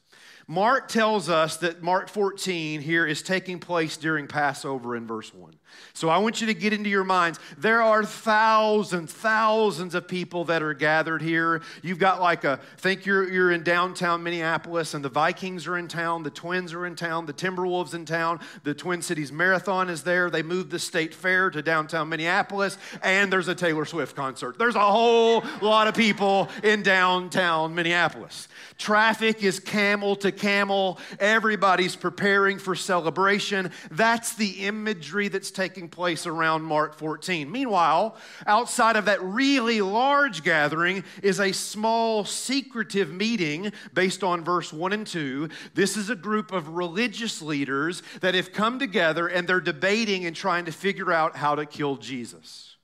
Mark 0.46 0.88
tells 0.88 1.30
us 1.30 1.56
that 1.58 1.82
Mark 1.82 2.10
14 2.10 2.82
here 2.82 3.06
is 3.06 3.22
taking 3.22 3.60
place 3.60 3.96
during 3.96 4.26
Passover 4.26 4.94
in 4.94 5.06
verse 5.06 5.32
1. 5.32 5.54
So 5.92 6.08
I 6.08 6.18
want 6.18 6.40
you 6.40 6.46
to 6.46 6.54
get 6.54 6.72
into 6.72 6.88
your 6.88 7.04
minds. 7.04 7.40
There 7.56 7.82
are 7.82 8.04
thousands, 8.04 9.12
thousands 9.12 9.94
of 9.94 10.06
people 10.06 10.44
that 10.44 10.62
are 10.62 10.74
gathered 10.74 11.22
here. 11.22 11.60
You've 11.82 11.98
got 11.98 12.20
like 12.20 12.44
a, 12.44 12.60
think 12.76 13.04
you're, 13.04 13.28
you're 13.28 13.50
in 13.50 13.64
downtown 13.64 14.22
Minneapolis 14.22 14.94
and 14.94 15.04
the 15.04 15.08
Vikings 15.08 15.66
are 15.66 15.76
in 15.76 15.88
town, 15.88 16.22
the 16.22 16.30
Twins 16.30 16.72
are 16.72 16.86
in 16.86 16.94
town, 16.94 17.26
the 17.26 17.32
Timberwolves 17.32 17.94
in 17.94 18.04
town, 18.04 18.40
the 18.62 18.74
Twin 18.74 19.02
Cities 19.02 19.32
Marathon 19.32 19.90
is 19.90 20.04
there. 20.04 20.30
They 20.30 20.42
moved 20.42 20.70
the 20.70 20.78
state 20.78 21.14
fair 21.14 21.50
to 21.50 21.62
downtown 21.62 22.08
Minneapolis, 22.08 22.78
and 23.02 23.32
there's 23.32 23.48
a 23.48 23.54
Taylor 23.54 23.84
Swift 23.84 24.14
concert. 24.14 24.58
There's 24.58 24.76
a 24.76 24.80
whole 24.80 25.42
lot 25.60 25.88
of 25.88 25.94
people 25.94 26.48
in 26.62 26.82
downtown 26.82 27.74
Minneapolis. 27.74 28.48
Traffic 28.78 29.42
is 29.42 29.58
camel 29.58 30.14
to 30.16 30.30
camel. 30.30 31.00
Everybody's 31.18 31.96
preparing 31.96 32.58
for 32.58 32.76
celebration. 32.76 33.72
That's 33.90 34.34
the 34.34 34.66
imagery 34.66 35.28
that's 35.28 35.50
taking 35.58 35.88
place 35.88 36.24
around 36.24 36.62
Mark 36.62 36.94
14. 36.94 37.50
Meanwhile, 37.50 38.14
outside 38.46 38.94
of 38.94 39.06
that 39.06 39.20
really 39.20 39.80
large 39.80 40.44
gathering 40.44 41.02
is 41.20 41.40
a 41.40 41.50
small 41.50 42.24
secretive 42.24 43.12
meeting 43.12 43.72
based 43.92 44.22
on 44.22 44.44
verse 44.44 44.72
1 44.72 44.92
and 44.92 45.04
2. 45.04 45.48
This 45.74 45.96
is 45.96 46.10
a 46.10 46.14
group 46.14 46.52
of 46.52 46.68
religious 46.68 47.42
leaders 47.42 48.04
that 48.20 48.36
have 48.36 48.52
come 48.52 48.78
together 48.78 49.26
and 49.26 49.48
they're 49.48 49.60
debating 49.60 50.26
and 50.26 50.36
trying 50.36 50.64
to 50.66 50.72
figure 50.72 51.12
out 51.12 51.34
how 51.34 51.56
to 51.56 51.66
kill 51.66 51.96
Jesus. 51.96 52.77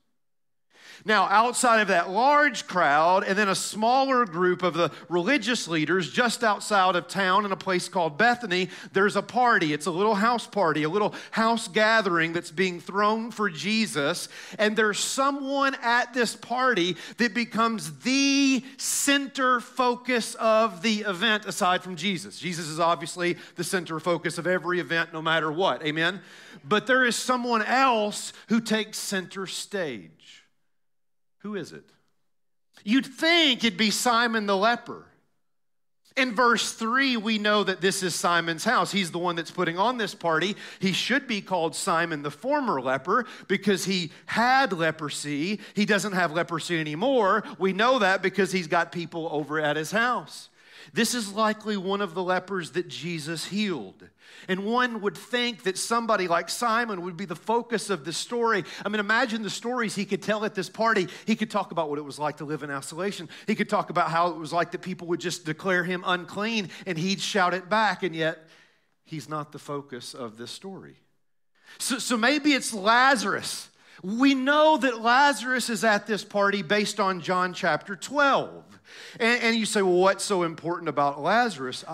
Now, 1.06 1.25
outside 1.25 1.80
of 1.80 1.88
that 1.88 2.08
large 2.08 2.66
crowd, 2.66 3.25
and 3.25 3.37
then 3.37 3.50
a 3.50 3.54
smaller 3.54 4.25
group 4.25 4.62
of 4.62 4.73
the 4.73 4.90
religious 5.11 5.68
leaders 5.68 6.11
just 6.11 6.42
outside 6.42 6.96
of 6.96 7.08
town 7.08 7.44
in 7.44 7.52
a 7.52 7.56
place 7.56 7.90
called 7.90 8.16
Bethany, 8.16 8.70
there's 8.94 9.14
a 9.14 9.20
party. 9.20 9.75
It's 9.75 9.84
a 9.84 9.90
little 9.90 10.14
house 10.14 10.46
party, 10.46 10.82
a 10.84 10.88
little 10.88 11.14
house 11.30 11.68
gathering 11.68 12.32
that's 12.32 12.50
being 12.50 12.80
thrown 12.80 13.30
for 13.30 13.50
Jesus. 13.50 14.30
And 14.58 14.76
there's 14.76 14.99
someone 14.99 15.76
at 15.82 16.14
this 16.14 16.37
party 16.37 16.96
that 17.18 17.34
becomes 17.34 17.99
the 17.99 18.64
center 18.78 19.61
focus 19.61 20.34
of 20.37 20.80
the 20.80 21.00
event 21.00 21.44
aside 21.44 21.82
from 21.82 21.96
Jesus. 21.96 22.38
Jesus 22.38 22.68
is 22.68 22.80
obviously 22.80 23.37
the 23.56 23.64
center 23.64 24.00
focus 24.00 24.38
of 24.38 24.46
every 24.46 24.80
event, 24.80 25.12
no 25.12 25.20
matter 25.20 25.52
what. 25.52 25.84
Amen? 25.84 26.23
But 26.66 26.87
there 26.87 27.04
is 27.04 27.14
someone 27.14 27.61
else 27.61 28.32
who 28.49 28.58
takes 28.58 28.96
center 28.96 29.46
stage. 29.46 30.43
Who 31.44 31.54
is 31.54 31.72
it? 31.72 31.84
You'd 32.82 33.06
think 33.06 33.62
it'd 33.62 33.78
be 33.78 33.90
Simon 33.90 34.46
the 34.46 34.56
leper. 34.56 35.04
In 36.16 36.34
verse 36.34 36.72
3, 36.72 37.16
we 37.16 37.38
know 37.38 37.64
that 37.64 37.80
this 37.80 38.02
is 38.02 38.14
Simon's 38.14 38.64
house. 38.64 38.92
He's 38.92 39.10
the 39.10 39.18
one 39.18 39.36
that's 39.36 39.50
putting 39.50 39.78
on 39.78 39.98
this 39.98 40.14
party. 40.14 40.56
He 40.78 40.92
should 40.92 41.26
be 41.26 41.40
called 41.40 41.74
Simon 41.74 42.22
the 42.22 42.30
former 42.30 42.80
leper 42.80 43.26
because 43.46 43.84
he 43.84 44.10
had 44.26 44.72
leprosy. 44.72 45.60
He 45.74 45.84
doesn't 45.84 46.12
have 46.12 46.32
leprosy 46.32 46.80
anymore. 46.80 47.44
We 47.58 47.72
know 47.72 47.98
that 47.98 48.22
because 48.22 48.52
he's 48.52 48.68
got 48.68 48.92
people 48.92 49.28
over 49.30 49.60
at 49.60 49.76
his 49.76 49.90
house. 49.90 50.50
This 50.92 51.14
is 51.14 51.32
likely 51.32 51.76
one 51.76 52.00
of 52.00 52.14
the 52.14 52.22
lepers 52.22 52.70
that 52.72 52.88
Jesus 52.88 53.46
healed. 53.46 54.08
And 54.48 54.64
one 54.64 55.00
would 55.00 55.16
think 55.16 55.64
that 55.64 55.78
somebody 55.78 56.28
like 56.28 56.48
Simon 56.48 57.02
would 57.02 57.16
be 57.16 57.24
the 57.24 57.36
focus 57.36 57.90
of 57.90 58.04
the 58.04 58.12
story. 58.12 58.64
I 58.84 58.88
mean, 58.88 59.00
imagine 59.00 59.42
the 59.42 59.50
stories 59.50 59.94
he 59.94 60.04
could 60.04 60.22
tell 60.22 60.44
at 60.44 60.54
this 60.54 60.68
party. 60.68 61.08
He 61.26 61.36
could 61.36 61.50
talk 61.50 61.72
about 61.72 61.90
what 61.90 61.98
it 61.98 62.04
was 62.04 62.18
like 62.18 62.38
to 62.38 62.44
live 62.44 62.62
in 62.62 62.70
isolation. 62.70 63.28
He 63.46 63.54
could 63.54 63.68
talk 63.68 63.90
about 63.90 64.10
how 64.10 64.28
it 64.28 64.36
was 64.36 64.52
like 64.52 64.72
that 64.72 64.82
people 64.82 65.08
would 65.08 65.20
just 65.20 65.44
declare 65.44 65.84
him 65.84 66.02
unclean 66.06 66.70
and 66.86 66.98
he'd 66.98 67.20
shout 67.20 67.54
it 67.54 67.68
back. 67.68 68.02
And 68.02 68.14
yet, 68.14 68.46
he's 69.04 69.28
not 69.28 69.52
the 69.52 69.58
focus 69.58 70.14
of 70.14 70.36
this 70.36 70.50
story. 70.50 70.96
So, 71.78 71.98
so 71.98 72.16
maybe 72.16 72.52
it's 72.52 72.72
Lazarus 72.72 73.68
we 74.04 74.34
know 74.34 74.76
that 74.76 75.00
Lazarus 75.00 75.70
is 75.70 75.82
at 75.82 76.06
this 76.06 76.24
party 76.24 76.60
based 76.60 77.00
on 77.00 77.22
John 77.22 77.54
chapter 77.54 77.96
12. 77.96 78.80
And, 79.18 79.42
and 79.42 79.56
you 79.56 79.64
say, 79.64 79.80
well, 79.80 79.94
what's 79.94 80.22
so 80.22 80.42
important 80.42 80.90
about 80.90 81.22
Lazarus? 81.22 81.84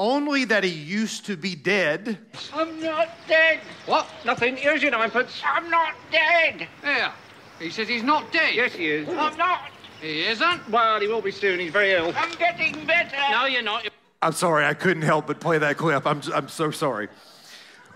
Only 0.00 0.46
that 0.46 0.64
he 0.64 0.70
used 0.70 1.26
to 1.26 1.36
be 1.36 1.54
dead. 1.54 2.16
I'm 2.54 2.80
not 2.80 3.10
dead. 3.28 3.60
What? 3.84 4.08
Nothing. 4.24 4.56
Here's 4.56 4.80
your 4.80 4.92
ninepence. 4.92 5.42
I'm 5.44 5.68
not 5.68 5.92
dead. 6.10 6.66
Yeah. 6.82 7.12
He 7.58 7.68
says 7.68 7.86
he's 7.86 8.02
not 8.02 8.32
dead. 8.32 8.54
Yes, 8.54 8.72
he 8.72 8.88
is. 8.88 9.06
I'm 9.10 9.36
not. 9.36 9.70
He 10.00 10.24
isn't? 10.24 10.66
Well, 10.70 10.98
he 11.02 11.06
will 11.06 11.20
be 11.20 11.30
soon. 11.30 11.60
He's 11.60 11.70
very 11.70 11.92
ill. 11.92 12.14
I'm 12.16 12.34
getting 12.36 12.86
better. 12.86 13.14
No, 13.30 13.44
you're 13.44 13.60
not. 13.60 13.86
I'm 14.22 14.32
sorry, 14.32 14.64
I 14.64 14.72
couldn't 14.72 15.02
help 15.02 15.26
but 15.26 15.38
play 15.38 15.58
that 15.58 15.76
clip. 15.76 16.06
I'm, 16.06 16.22
I'm 16.32 16.48
so 16.48 16.70
sorry. 16.70 17.08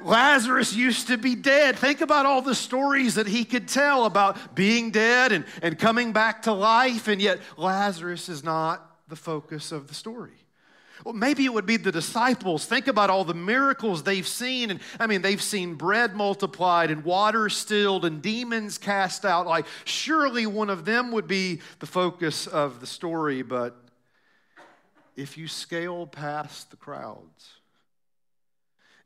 Lazarus 0.03 0.75
used 0.75 1.07
to 1.07 1.17
be 1.17 1.35
dead. 1.35 1.79
Think 1.79 2.03
about 2.03 2.27
all 2.27 2.43
the 2.43 2.55
stories 2.55 3.15
that 3.15 3.29
he 3.29 3.47
could 3.47 3.67
tell 3.67 4.05
about 4.05 4.55
being 4.55 4.91
dead 4.91 5.33
and, 5.33 5.47
and 5.63 5.79
coming 5.79 6.13
back 6.13 6.43
to 6.43 6.53
life, 6.53 7.09
and 7.09 7.23
yet 7.23 7.41
Lazarus 7.57 8.29
is 8.29 8.45
not 8.45 8.95
the 9.09 9.17
focus 9.17 9.73
of 9.73 9.89
the 9.89 9.95
story. 9.95 10.44
Well, 11.05 11.15
maybe 11.15 11.45
it 11.45 11.53
would 11.53 11.67
be 11.67 11.77
the 11.77 11.93
disciples. 11.93 12.65
Think 12.65 12.89
about 12.89 13.11
all 13.11 13.25
the 13.25 13.35
miracles 13.35 14.03
they've 14.03 14.27
seen. 14.27 14.71
And 14.71 14.81
I 14.99 15.07
mean, 15.07 15.21
they've 15.21 15.43
seen 15.43 15.75
bread 15.75 16.17
multiplied 16.17 16.91
and 16.91 17.05
water 17.05 17.51
stilled 17.51 18.07
and 18.07 18.23
demons 18.23 18.79
cast 18.79 19.27
out. 19.27 19.47
Like, 19.47 19.67
surely 19.85 20.47
one 20.47 20.71
of 20.71 20.87
them 20.87 21.13
would 21.13 21.27
be 21.27 21.61
the 21.79 21.87
focus 21.87 22.47
of 22.47 22.81
the 22.81 22.87
story. 22.87 23.43
But 23.43 23.77
if 25.15 25.37
you 25.37 25.47
scale 25.47 26.07
past 26.07 26.71
the 26.71 26.77
crowds, 26.77 27.59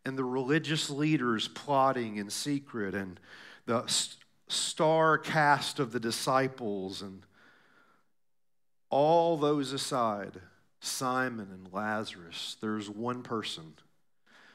and 0.04 0.16
the 0.16 0.24
religious 0.24 0.88
leaders 0.88 1.48
plotting 1.48 2.16
in 2.16 2.30
secret 2.30 2.94
and 2.94 3.20
the 3.66 3.84
star 4.48 5.18
cast 5.18 5.78
of 5.78 5.92
the 5.92 6.00
disciples 6.00 7.02
and 7.02 7.24
all 8.88 9.36
those 9.36 9.72
aside, 9.74 10.40
Simon 10.80 11.49
and 11.52 11.73
Lazarus, 11.73 12.56
there's 12.61 12.88
one 12.88 13.23
person 13.23 13.75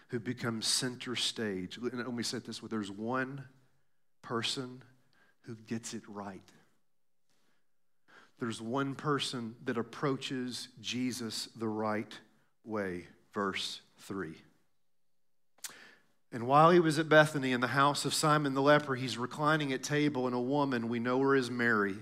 who 0.10 0.20
becomes 0.20 0.68
center 0.68 1.16
stage. 1.16 1.78
Let 1.82 2.14
me 2.14 2.24
say 2.24 2.38
it 2.38 2.46
this 2.46 2.62
way 2.62 2.70
there's 2.70 2.92
one 2.92 3.46
person 4.22 4.84
who 5.42 5.56
gets 5.56 5.94
it 5.94 6.04
right. 6.08 6.42
There's 8.40 8.62
one 8.62 8.96
person 8.96 9.56
that 9.66 9.78
approaches 9.78 10.70
Jesus 10.82 11.50
the 11.56 11.68
right 11.68 12.12
way. 12.64 13.08
Verse 13.34 13.82
3. 14.00 14.34
And 16.32 16.48
while 16.48 16.72
he 16.72 16.80
was 16.80 16.98
at 16.98 17.10
Bethany 17.10 17.52
in 17.52 17.62
the 17.62 17.68
house 17.68 18.06
of 18.06 18.14
Simon 18.14 18.54
the 18.54 18.62
leper, 18.62 18.96
he's 18.96 19.18
reclining 19.18 19.72
at 19.72 19.84
table, 19.84 20.26
and 20.26 20.36
a 20.36 20.40
woman, 20.40 20.90
we 20.90 21.00
know 21.00 21.20
her 21.20 21.36
as 21.36 21.52
Mary, 21.52 21.96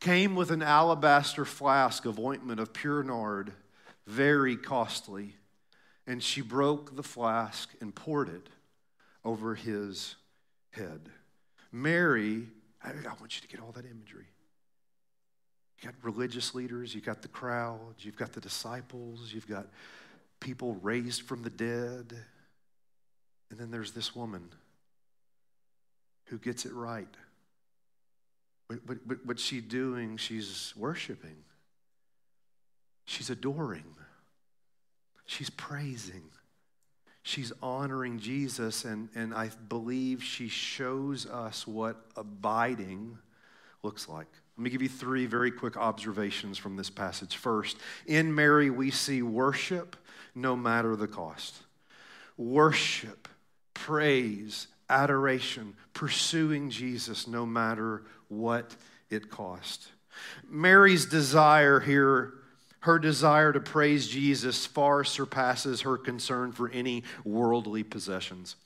came 0.00 0.34
with 0.34 0.50
an 0.50 0.62
alabaster 0.62 1.44
flask 1.44 2.04
of 2.04 2.18
ointment 2.18 2.60
of 2.60 2.72
pure 2.72 3.02
nard, 3.02 3.52
very 4.06 4.56
costly. 4.56 5.34
And 6.06 6.22
she 6.22 6.40
broke 6.40 6.96
the 6.96 7.02
flask 7.02 7.70
and 7.80 7.94
poured 7.94 8.28
it 8.28 8.48
over 9.24 9.54
his 9.54 10.14
head. 10.70 11.10
Mary, 11.70 12.46
I 12.82 12.92
want 13.20 13.36
you 13.36 13.42
to 13.42 13.48
get 13.48 13.60
all 13.60 13.72
that 13.72 13.84
imagery. 13.84 14.26
You 15.80 15.90
got 15.90 15.94
religious 16.02 16.54
leaders, 16.54 16.94
you 16.94 17.00
got 17.00 17.22
the 17.22 17.28
crowd, 17.28 17.94
you've 17.98 18.16
got 18.16 18.32
the 18.32 18.40
disciples, 18.40 19.32
you've 19.32 19.46
got 19.46 19.66
people 20.40 20.74
raised 20.82 21.22
from 21.22 21.42
the 21.42 21.50
dead. 21.50 22.14
And 23.50 23.58
then 23.58 23.70
there's 23.70 23.92
this 23.92 24.14
woman 24.14 24.48
who 26.26 26.38
gets 26.38 26.64
it 26.64 26.72
right. 26.72 27.08
But, 28.68 29.06
but 29.06 29.18
what's 29.24 29.42
she 29.42 29.60
doing? 29.60 30.16
She's 30.16 30.74
worshiping, 30.76 31.36
she's 33.04 33.30
adoring, 33.30 33.94
she's 35.26 35.50
praising. 35.50 36.22
She's 37.24 37.52
honoring 37.62 38.20
Jesus, 38.20 38.86
and, 38.86 39.10
and 39.14 39.34
I 39.34 39.50
believe 39.68 40.22
she 40.24 40.48
shows 40.48 41.26
us 41.26 41.66
what 41.66 42.06
abiding 42.16 43.18
looks 43.82 44.08
like. 44.08 44.28
Let 44.56 44.64
me 44.64 44.70
give 44.70 44.80
you 44.80 44.88
three 44.88 45.26
very 45.26 45.50
quick 45.50 45.76
observations 45.76 46.56
from 46.56 46.76
this 46.76 46.88
passage. 46.88 47.36
First, 47.36 47.76
in 48.06 48.34
Mary, 48.34 48.70
we 48.70 48.90
see 48.90 49.20
worship 49.20 49.94
no 50.34 50.56
matter 50.56 50.96
the 50.96 51.06
cost. 51.06 51.56
Worship 52.38 53.28
praise, 53.74 54.68
adoration, 54.88 55.74
pursuing 55.94 56.70
Jesus 56.70 57.26
no 57.26 57.44
matter 57.44 58.02
what 58.28 58.74
it 59.10 59.30
cost. 59.30 59.88
Mary's 60.48 61.06
desire 61.06 61.80
here, 61.80 62.34
her 62.80 62.98
desire 62.98 63.52
to 63.52 63.60
praise 63.60 64.08
Jesus 64.08 64.66
far 64.66 65.04
surpasses 65.04 65.82
her 65.82 65.96
concern 65.96 66.52
for 66.52 66.70
any 66.70 67.04
worldly 67.24 67.82
possessions. 67.82 68.56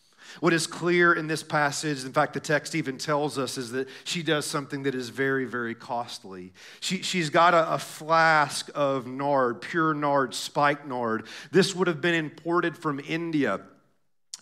What 0.41 0.53
is 0.53 0.67
clear 0.67 1.13
in 1.13 1.27
this 1.27 1.43
passage, 1.43 2.05
in 2.05 2.13
fact, 2.13 2.33
the 2.33 2.41
text 2.41 2.75
even 2.75 2.97
tells 2.97 3.39
us, 3.39 3.59
is 3.59 3.73
that 3.73 3.89
she 4.05 4.23
does 4.23 4.47
something 4.47 4.85
that 4.85 4.95
is 4.95 5.11
very, 5.11 5.45
very 5.45 5.75
costly. 5.75 6.53
She, 6.81 7.03
she's 7.03 7.29
got 7.29 7.55
a, 7.55 7.75
a 7.75 7.79
flask 7.79 8.71
of 8.75 9.07
nard, 9.07 9.61
pure 9.61 9.93
nard, 9.93 10.35
spike 10.35 10.87
nard. 10.87 11.27
This 11.51 11.75
would 11.75 11.87
have 11.87 12.01
been 12.01 12.15
imported 12.15 12.79
from 12.79 13.01
India 13.01 13.61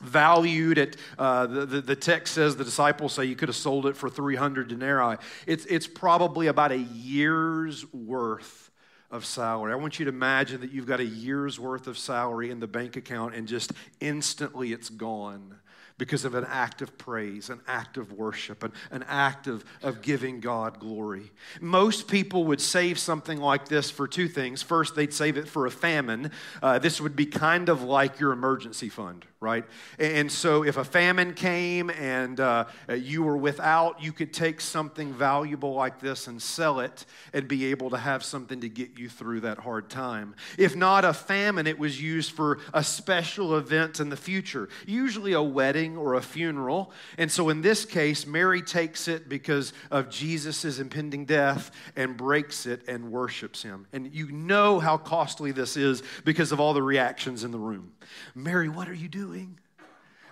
valued 0.00 0.78
at 0.78 0.96
uh, 1.18 1.46
the, 1.46 1.80
the, 1.80 1.96
text 1.96 2.34
says 2.34 2.56
the 2.56 2.64
disciples 2.64 3.12
say 3.12 3.24
you 3.24 3.36
could 3.36 3.48
have 3.48 3.56
sold 3.56 3.86
it 3.86 3.96
for 3.96 4.08
300 4.08 4.68
denarii 4.68 5.16
it's, 5.46 5.66
it's 5.66 5.86
probably 5.86 6.46
about 6.46 6.72
a 6.72 6.78
year's 6.78 7.90
worth 7.92 8.70
of 9.10 9.26
salary 9.26 9.72
i 9.72 9.76
want 9.76 9.98
you 9.98 10.04
to 10.06 10.10
imagine 10.10 10.60
that 10.60 10.72
you've 10.72 10.86
got 10.86 11.00
a 11.00 11.04
year's 11.04 11.60
worth 11.60 11.86
of 11.86 11.98
salary 11.98 12.50
in 12.50 12.60
the 12.60 12.66
bank 12.66 12.96
account 12.96 13.34
and 13.34 13.46
just 13.46 13.72
instantly 14.00 14.72
it's 14.72 14.88
gone 14.88 15.56
because 16.00 16.24
of 16.24 16.34
an 16.34 16.46
act 16.48 16.80
of 16.80 16.96
praise, 16.96 17.50
an 17.50 17.60
act 17.68 17.98
of 17.98 18.10
worship, 18.14 18.64
an, 18.64 18.72
an 18.90 19.04
act 19.06 19.46
of, 19.46 19.62
of 19.82 20.00
giving 20.00 20.40
God 20.40 20.80
glory. 20.80 21.30
Most 21.60 22.08
people 22.08 22.44
would 22.44 22.60
save 22.60 22.98
something 22.98 23.38
like 23.38 23.68
this 23.68 23.90
for 23.90 24.08
two 24.08 24.26
things. 24.26 24.62
First, 24.62 24.96
they'd 24.96 25.12
save 25.12 25.36
it 25.36 25.46
for 25.46 25.66
a 25.66 25.70
famine. 25.70 26.32
Uh, 26.62 26.78
this 26.78 27.02
would 27.02 27.14
be 27.14 27.26
kind 27.26 27.68
of 27.68 27.82
like 27.82 28.18
your 28.18 28.32
emergency 28.32 28.88
fund, 28.88 29.26
right? 29.42 29.64
And 29.98 30.30
so 30.30 30.64
if 30.64 30.76
a 30.76 30.84
famine 30.84 31.32
came 31.32 31.88
and 31.88 32.38
uh, 32.38 32.66
you 32.94 33.22
were 33.22 33.38
without, 33.38 34.02
you 34.02 34.12
could 34.12 34.34
take 34.34 34.60
something 34.60 35.14
valuable 35.14 35.72
like 35.72 35.98
this 35.98 36.26
and 36.26 36.42
sell 36.42 36.80
it 36.80 37.06
and 37.32 37.48
be 37.48 37.70
able 37.70 37.88
to 37.88 37.96
have 37.96 38.22
something 38.22 38.60
to 38.60 38.68
get 38.68 38.98
you 38.98 39.08
through 39.08 39.40
that 39.40 39.56
hard 39.56 39.88
time. 39.88 40.34
If 40.58 40.76
not 40.76 41.06
a 41.06 41.14
famine, 41.14 41.66
it 41.66 41.78
was 41.78 42.02
used 42.02 42.32
for 42.32 42.58
a 42.74 42.84
special 42.84 43.56
event 43.56 43.98
in 43.98 44.10
the 44.10 44.16
future, 44.16 44.68
usually 44.86 45.32
a 45.32 45.42
wedding 45.42 45.96
or 45.96 46.14
a 46.14 46.22
funeral. 46.22 46.92
And 47.16 47.32
so 47.32 47.48
in 47.48 47.62
this 47.62 47.86
case, 47.86 48.26
Mary 48.26 48.60
takes 48.60 49.08
it 49.08 49.26
because 49.26 49.72
of 49.90 50.10
Jesus' 50.10 50.78
impending 50.78 51.24
death 51.24 51.70
and 51.96 52.14
breaks 52.14 52.66
it 52.66 52.86
and 52.86 53.10
worships 53.10 53.62
him. 53.62 53.86
And 53.94 54.14
you 54.14 54.30
know 54.30 54.80
how 54.80 54.98
costly 54.98 55.50
this 55.50 55.78
is 55.78 56.02
because 56.26 56.52
of 56.52 56.60
all 56.60 56.74
the 56.74 56.82
reactions 56.82 57.42
in 57.42 57.52
the 57.52 57.58
room. 57.58 57.92
Mary, 58.34 58.68
what 58.68 58.88
are 58.88 58.94
you 58.94 59.08
doing? 59.08 59.29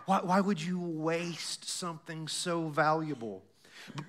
Why, 0.06 0.20
why 0.22 0.40
would 0.40 0.60
you 0.60 0.80
waste 0.80 1.68
something 1.68 2.28
so 2.28 2.68
valuable? 2.68 3.42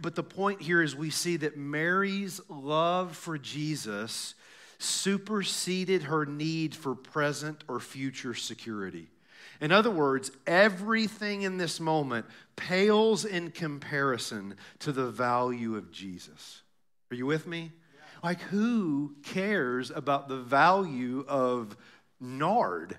But 0.01 0.15
the 0.15 0.23
point 0.23 0.61
here 0.61 0.81
is 0.81 0.95
we 0.95 1.09
see 1.09 1.37
that 1.37 1.57
Mary's 1.57 2.41
love 2.49 3.15
for 3.15 3.37
Jesus 3.37 4.35
superseded 4.77 6.03
her 6.03 6.25
need 6.25 6.73
for 6.73 6.95
present 6.95 7.63
or 7.67 7.79
future 7.79 8.33
security. 8.33 9.09
In 9.61 9.71
other 9.71 9.91
words, 9.91 10.31
everything 10.47 11.41
in 11.41 11.57
this 11.57 11.79
moment 11.79 12.25
pales 12.55 13.25
in 13.25 13.51
comparison 13.51 14.55
to 14.79 14.91
the 14.91 15.09
value 15.09 15.75
of 15.75 15.91
Jesus. 15.91 16.61
Are 17.11 17.15
you 17.15 17.25
with 17.25 17.45
me? 17.45 17.71
Like, 18.23 18.41
who 18.41 19.15
cares 19.23 19.91
about 19.91 20.29
the 20.29 20.37
value 20.37 21.25
of 21.27 21.75
nard 22.19 22.97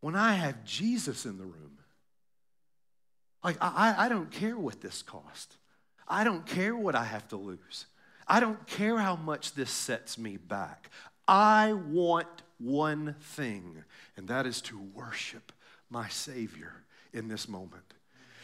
when 0.00 0.14
I 0.14 0.34
have 0.34 0.64
Jesus 0.64 1.26
in 1.26 1.38
the 1.38 1.44
room? 1.44 1.78
Like, 3.42 3.56
I, 3.60 3.94
I 3.96 4.08
don't 4.08 4.30
care 4.30 4.56
what 4.56 4.80
this 4.80 5.02
cost. 5.02 5.56
I 6.06 6.24
don't 6.24 6.46
care 6.46 6.74
what 6.74 6.94
I 6.94 7.04
have 7.04 7.28
to 7.28 7.36
lose. 7.36 7.86
I 8.26 8.40
don't 8.40 8.66
care 8.66 8.98
how 8.98 9.16
much 9.16 9.54
this 9.54 9.70
sets 9.70 10.18
me 10.18 10.36
back. 10.36 10.90
I 11.26 11.72
want 11.72 12.42
one 12.58 13.14
thing, 13.20 13.84
and 14.16 14.28
that 14.28 14.46
is 14.46 14.60
to 14.62 14.78
worship 14.78 15.52
my 15.90 16.08
Savior 16.08 16.72
in 17.12 17.28
this 17.28 17.48
moment. 17.48 17.94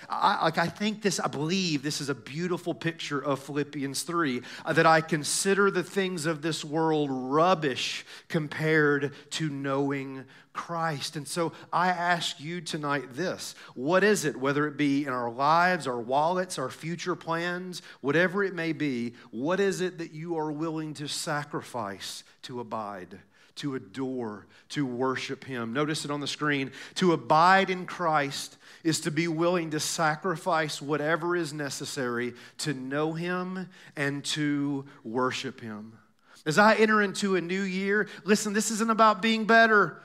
I, 0.09 0.45
like 0.45 0.59
I 0.59 0.67
think 0.67 1.03
this, 1.03 1.21
I 1.21 1.29
believe 1.29 1.83
this 1.83 2.01
is 2.01 2.09
a 2.09 2.15
beautiful 2.15 2.75
picture 2.75 3.21
of 3.21 3.41
Philippians 3.41 4.03
3 4.03 4.43
uh, 4.65 4.73
that 4.73 4.87
I 4.87 5.01
consider 5.01 5.71
the 5.71 5.83
things 5.83 6.27
of 6.27 6.43
this 6.43 6.65
world 6.65 7.09
rubbish 7.11 8.05
compared 8.29 9.13
to 9.31 9.49
knowing 9.49 10.25
Christ. 10.55 11.17
And 11.17 11.27
so 11.27 11.53
I 11.73 11.89
ask 11.89 12.41
you 12.41 12.61
tonight 12.61 13.13
this 13.13 13.55
what 13.75 14.03
is 14.03 14.25
it, 14.25 14.37
whether 14.37 14.67
it 14.67 14.77
be 14.77 15.05
in 15.05 15.13
our 15.13 15.31
lives, 15.31 15.87
our 15.87 16.01
wallets, 16.01 16.59
our 16.59 16.71
future 16.71 17.17
plans, 17.17 17.83
whatever 18.01 18.43
it 18.43 18.55
may 18.55 18.73
be, 18.73 19.15
what 19.31 19.61
is 19.61 19.81
it 19.81 19.99
that 19.99 20.13
you 20.13 20.39
are 20.39 20.51
willing 20.51 20.95
to 20.95 21.09
sacrifice 21.09 22.25
to 22.43 22.61
abide? 22.61 23.19
To 23.59 23.77
adore, 23.77 24.47
to 24.71 24.85
worship 24.85 25.45
Him. 25.45 25.73
Notice 25.73 26.05
it 26.05 26.11
on 26.11 26.21
the 26.21 26.27
screen. 26.27 26.73
To 26.97 27.13
abide 27.13 27.71
in 27.71 27.87
Christ 27.87 28.57
is 28.85 29.01
to 29.01 29.11
be 29.11 29.27
willing 29.27 29.71
to 29.71 29.81
sacrifice 29.81 30.81
whatever 30.81 31.35
is 31.35 31.53
necessary 31.53 32.35
to 32.59 32.75
know 32.75 33.15
Him 33.15 33.69
and 33.97 34.25
to 34.27 34.85
worship 35.03 35.61
Him. 35.61 35.99
As 36.47 36.59
I 36.59 36.75
enter 36.75 37.03
into 37.03 37.37
a 37.37 37.41
new 37.41 37.63
year, 37.63 38.07
listen, 38.25 38.53
this 38.53 38.71
isn't 38.71 38.91
about 38.91 39.23
being 39.23 39.47
better. 39.47 40.03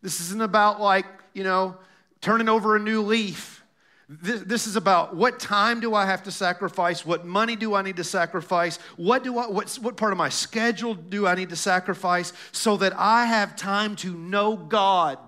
This 0.00 0.20
isn't 0.20 0.40
about 0.40 0.80
like, 0.80 1.06
you 1.34 1.42
know, 1.42 1.76
turning 2.20 2.48
over 2.48 2.76
a 2.76 2.78
new 2.78 3.02
leaf. 3.02 3.58
This, 4.08 4.66
is 4.66 4.76
about 4.76 5.16
what 5.16 5.40
time 5.40 5.80
do 5.80 5.94
I 5.94 6.04
have 6.04 6.24
to 6.24 6.30
sacrifice? 6.30 7.04
What 7.04 7.24
money 7.24 7.56
do 7.56 7.74
I 7.74 7.82
need 7.82 7.96
to 7.96 8.04
sacrifice? 8.04 8.76
What, 8.96 9.24
do 9.24 9.38
I, 9.38 9.46
what's, 9.46 9.78
what 9.78 9.96
part 9.96 10.12
of 10.12 10.18
my 10.18 10.28
schedule 10.28 10.94
do 10.94 11.26
I 11.26 11.34
need 11.34 11.48
to 11.48 11.56
sacrifice 11.56 12.32
so 12.52 12.76
that 12.76 12.92
I 12.96 13.24
have 13.24 13.56
time 13.56 13.96
to 13.96 14.14
know 14.14 14.56
God? 14.56 15.18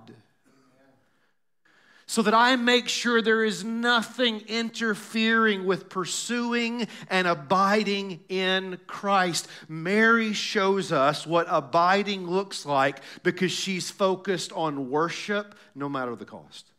So 2.14 2.22
that 2.22 2.32
I 2.32 2.54
make 2.54 2.88
sure 2.88 3.20
there 3.20 3.42
is 3.42 3.64
nothing 3.64 4.42
interfering 4.46 5.66
with 5.66 5.88
pursuing 5.88 6.86
and 7.10 7.26
abiding 7.26 8.20
in 8.28 8.78
Christ. 8.86 9.48
Mary 9.68 10.32
shows 10.32 10.92
us 10.92 11.26
what 11.26 11.48
abiding 11.50 12.28
looks 12.28 12.64
like 12.64 13.00
because 13.24 13.50
she's 13.50 13.90
focused 13.90 14.52
on 14.52 14.90
worship 14.90 15.56
no 15.74 15.88
matter 15.88 16.14
the 16.14 16.24
cost. 16.24 16.70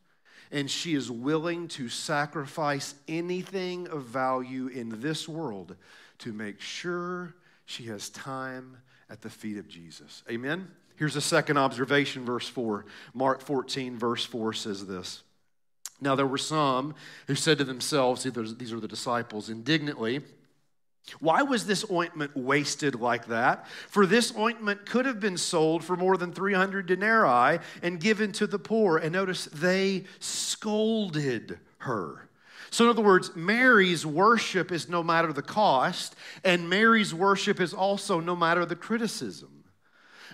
And 0.54 0.72
she 0.72 0.96
is 0.96 1.12
willing 1.12 1.68
to 1.68 1.90
sacrifice 1.90 2.96
anything 3.10 3.90
of 3.90 4.04
value 4.04 4.68
in 4.68 5.02
this 5.02 5.28
world 5.28 5.76
to 6.20 6.32
make 6.32 6.62
sure 6.62 7.36
she 7.66 7.88
has 7.88 8.10
time 8.10 8.78
at 9.10 9.20
the 9.20 9.30
feet 9.30 9.58
of 9.58 9.68
Jesus. 9.68 10.24
Amen? 10.32 10.70
Here's 10.96 11.18
a 11.18 11.22
second 11.22 11.58
observation, 11.58 12.24
verse 12.24 12.48
4. 12.48 12.86
Mark 13.14 13.42
14, 13.42 13.98
verse 13.98 14.24
4 14.24 14.54
says 14.54 14.88
this. 14.88 15.24
Now, 16.02 16.16
there 16.16 16.28
were 16.28 16.38
some 16.38 16.94
who 17.28 17.36
said 17.36 17.58
to 17.60 17.64
themselves, 17.64 18.24
these 18.24 18.74
are 18.74 18.80
the 18.80 18.88
disciples, 18.88 19.50
indignantly, 19.50 20.22
why 21.20 21.44
was 21.44 21.68
this 21.68 21.86
ointment 21.92 22.36
wasted 22.36 22.96
like 22.96 23.28
that? 23.28 23.68
For 23.90 24.08
this 24.08 24.36
ointment 24.36 24.88
could 24.88 25.06
have 25.06 25.20
been 25.20 25.38
sold 25.38 25.84
for 25.84 25.96
more 25.96 26.18
than 26.18 26.34
300 26.34 26.88
denarii 26.88 27.60
and 27.84 28.00
given 28.00 28.32
to 28.34 28.48
the 28.48 28.58
poor. 28.58 28.98
And 28.98 29.14
notice 29.14 29.46
they 29.46 30.06
scolded 30.20 31.60
her. 31.80 32.28
So, 32.72 32.86
in 32.86 32.90
other 32.90 33.04
words, 33.04 33.36
Mary's 33.36 34.04
worship 34.04 34.72
is 34.72 34.90
no 34.90 35.04
matter 35.04 35.32
the 35.32 35.44
cost, 35.44 36.16
and 36.44 36.68
Mary's 36.70 37.14
worship 37.14 37.62
is 37.62 37.74
also 37.74 38.20
no 38.20 38.36
matter 38.36 38.66
the 38.66 38.76
criticism. 38.76 39.55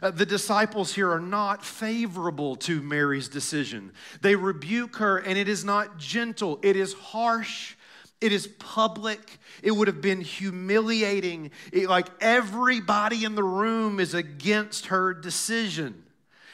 Uh, 0.01 0.09
the 0.09 0.25
disciples 0.25 0.93
here 0.93 1.11
are 1.11 1.19
not 1.19 1.63
favorable 1.63 2.55
to 2.55 2.81
Mary's 2.81 3.27
decision. 3.27 3.91
They 4.21 4.35
rebuke 4.35 4.95
her, 4.97 5.19
and 5.19 5.37
it 5.37 5.47
is 5.47 5.63
not 5.63 5.97
gentle, 5.97 6.59
it 6.63 6.75
is 6.75 6.93
harsh. 6.93 7.75
It 8.19 8.31
is 8.31 8.45
public. 8.59 9.39
It 9.63 9.71
would 9.71 9.87
have 9.87 9.99
been 9.99 10.21
humiliating. 10.21 11.49
It, 11.73 11.89
like 11.89 12.07
everybody 12.21 13.23
in 13.23 13.33
the 13.33 13.43
room 13.43 13.99
is 13.99 14.13
against 14.13 14.85
her 14.87 15.11
decision. 15.15 16.03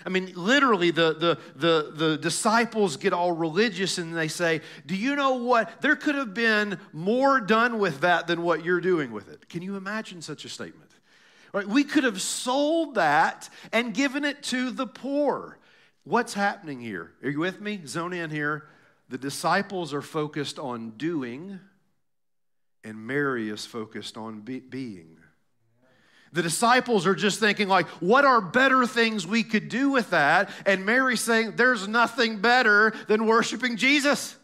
I 0.05 0.09
mean, 0.09 0.31
literally, 0.33 0.91
the, 0.91 1.13
the, 1.13 1.37
the, 1.57 1.91
the 1.93 2.17
disciples 2.17 2.95
get 2.95 3.11
all 3.11 3.33
religious 3.33 3.97
and 3.97 4.15
they 4.15 4.29
say, 4.29 4.61
Do 4.85 4.95
you 4.95 5.17
know 5.17 5.33
what? 5.33 5.81
There 5.81 5.97
could 5.97 6.15
have 6.15 6.33
been 6.33 6.79
more 6.93 7.41
done 7.41 7.79
with 7.79 7.99
that 7.99 8.27
than 8.27 8.43
what 8.43 8.63
you're 8.63 8.79
doing 8.79 9.11
with 9.11 9.27
it. 9.27 9.49
Can 9.49 9.61
you 9.61 9.75
imagine 9.75 10.21
such 10.21 10.45
a 10.45 10.49
statement? 10.49 10.86
Right? 11.57 11.67
We 11.67 11.85
could 11.85 12.03
have 12.03 12.21
sold 12.21 12.93
that 12.95 13.49
and 13.73 13.91
given 13.91 14.23
it 14.23 14.43
to 14.43 14.69
the 14.69 14.85
poor. 14.85 15.57
What's 16.03 16.35
happening 16.35 16.79
here? 16.79 17.13
Are 17.23 17.31
you 17.31 17.39
with 17.39 17.59
me? 17.59 17.81
Zone 17.87 18.13
in 18.13 18.29
here. 18.29 18.67
The 19.09 19.17
disciples 19.17 19.91
are 19.91 20.03
focused 20.03 20.59
on 20.59 20.91
doing, 20.97 21.59
and 22.83 23.07
Mary 23.07 23.49
is 23.49 23.65
focused 23.65 24.17
on 24.17 24.41
be- 24.41 24.59
being. 24.59 25.17
The 26.31 26.43
disciples 26.43 27.07
are 27.07 27.15
just 27.15 27.39
thinking, 27.39 27.67
like, 27.67 27.87
what 28.01 28.23
are 28.23 28.39
better 28.39 28.85
things 28.85 29.25
we 29.25 29.41
could 29.41 29.67
do 29.67 29.89
with 29.89 30.11
that? 30.11 30.51
And 30.67 30.85
Mary's 30.85 31.21
saying, 31.21 31.53
there's 31.55 31.87
nothing 31.87 32.39
better 32.39 32.93
than 33.07 33.25
worshiping 33.25 33.77
Jesus. 33.77 34.35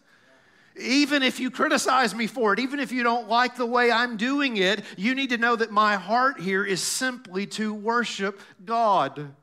Even 0.79 1.21
if 1.21 1.39
you 1.39 1.51
criticize 1.51 2.15
me 2.15 2.25
for 2.25 2.53
it, 2.53 2.59
even 2.59 2.79
if 2.79 2.91
you 2.91 3.03
don't 3.03 3.29
like 3.29 3.55
the 3.55 3.65
way 3.65 3.91
I'm 3.91 4.17
doing 4.17 4.57
it, 4.57 4.83
you 4.97 5.13
need 5.13 5.29
to 5.29 5.37
know 5.37 5.55
that 5.55 5.71
my 5.71 5.95
heart 5.95 6.39
here 6.39 6.65
is 6.65 6.81
simply 6.81 7.45
to 7.47 7.73
worship 7.73 8.41
God. 8.65 9.33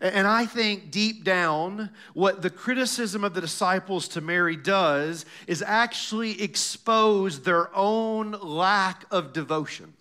And 0.00 0.26
I 0.26 0.46
think 0.46 0.90
deep 0.90 1.24
down, 1.24 1.90
what 2.14 2.40
the 2.40 2.50
criticism 2.50 3.22
of 3.22 3.34
the 3.34 3.40
disciples 3.42 4.08
to 4.08 4.22
Mary 4.22 4.56
does 4.56 5.26
is 5.46 5.62
actually 5.62 6.42
expose 6.42 7.42
their 7.42 7.74
own 7.76 8.32
lack 8.32 9.04
of 9.10 9.34
devotion. 9.34 9.92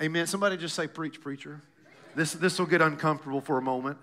Amen. 0.00 0.26
Somebody 0.26 0.56
just 0.56 0.76
say, 0.76 0.86
Preach, 0.86 1.20
preacher. 1.20 1.60
This, 2.14 2.32
this 2.32 2.58
will 2.58 2.66
get 2.66 2.80
uncomfortable 2.80 3.40
for 3.40 3.58
a 3.58 3.62
moment. 3.62 3.98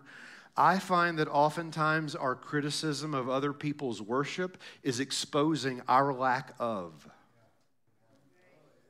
I 0.57 0.79
find 0.79 1.19
that 1.19 1.27
oftentimes 1.27 2.15
our 2.15 2.35
criticism 2.35 3.13
of 3.13 3.29
other 3.29 3.53
people's 3.53 4.01
worship 4.01 4.57
is 4.81 4.99
exposing 4.99 5.81
our 5.87 6.11
lack 6.11 6.53
of. 6.59 7.07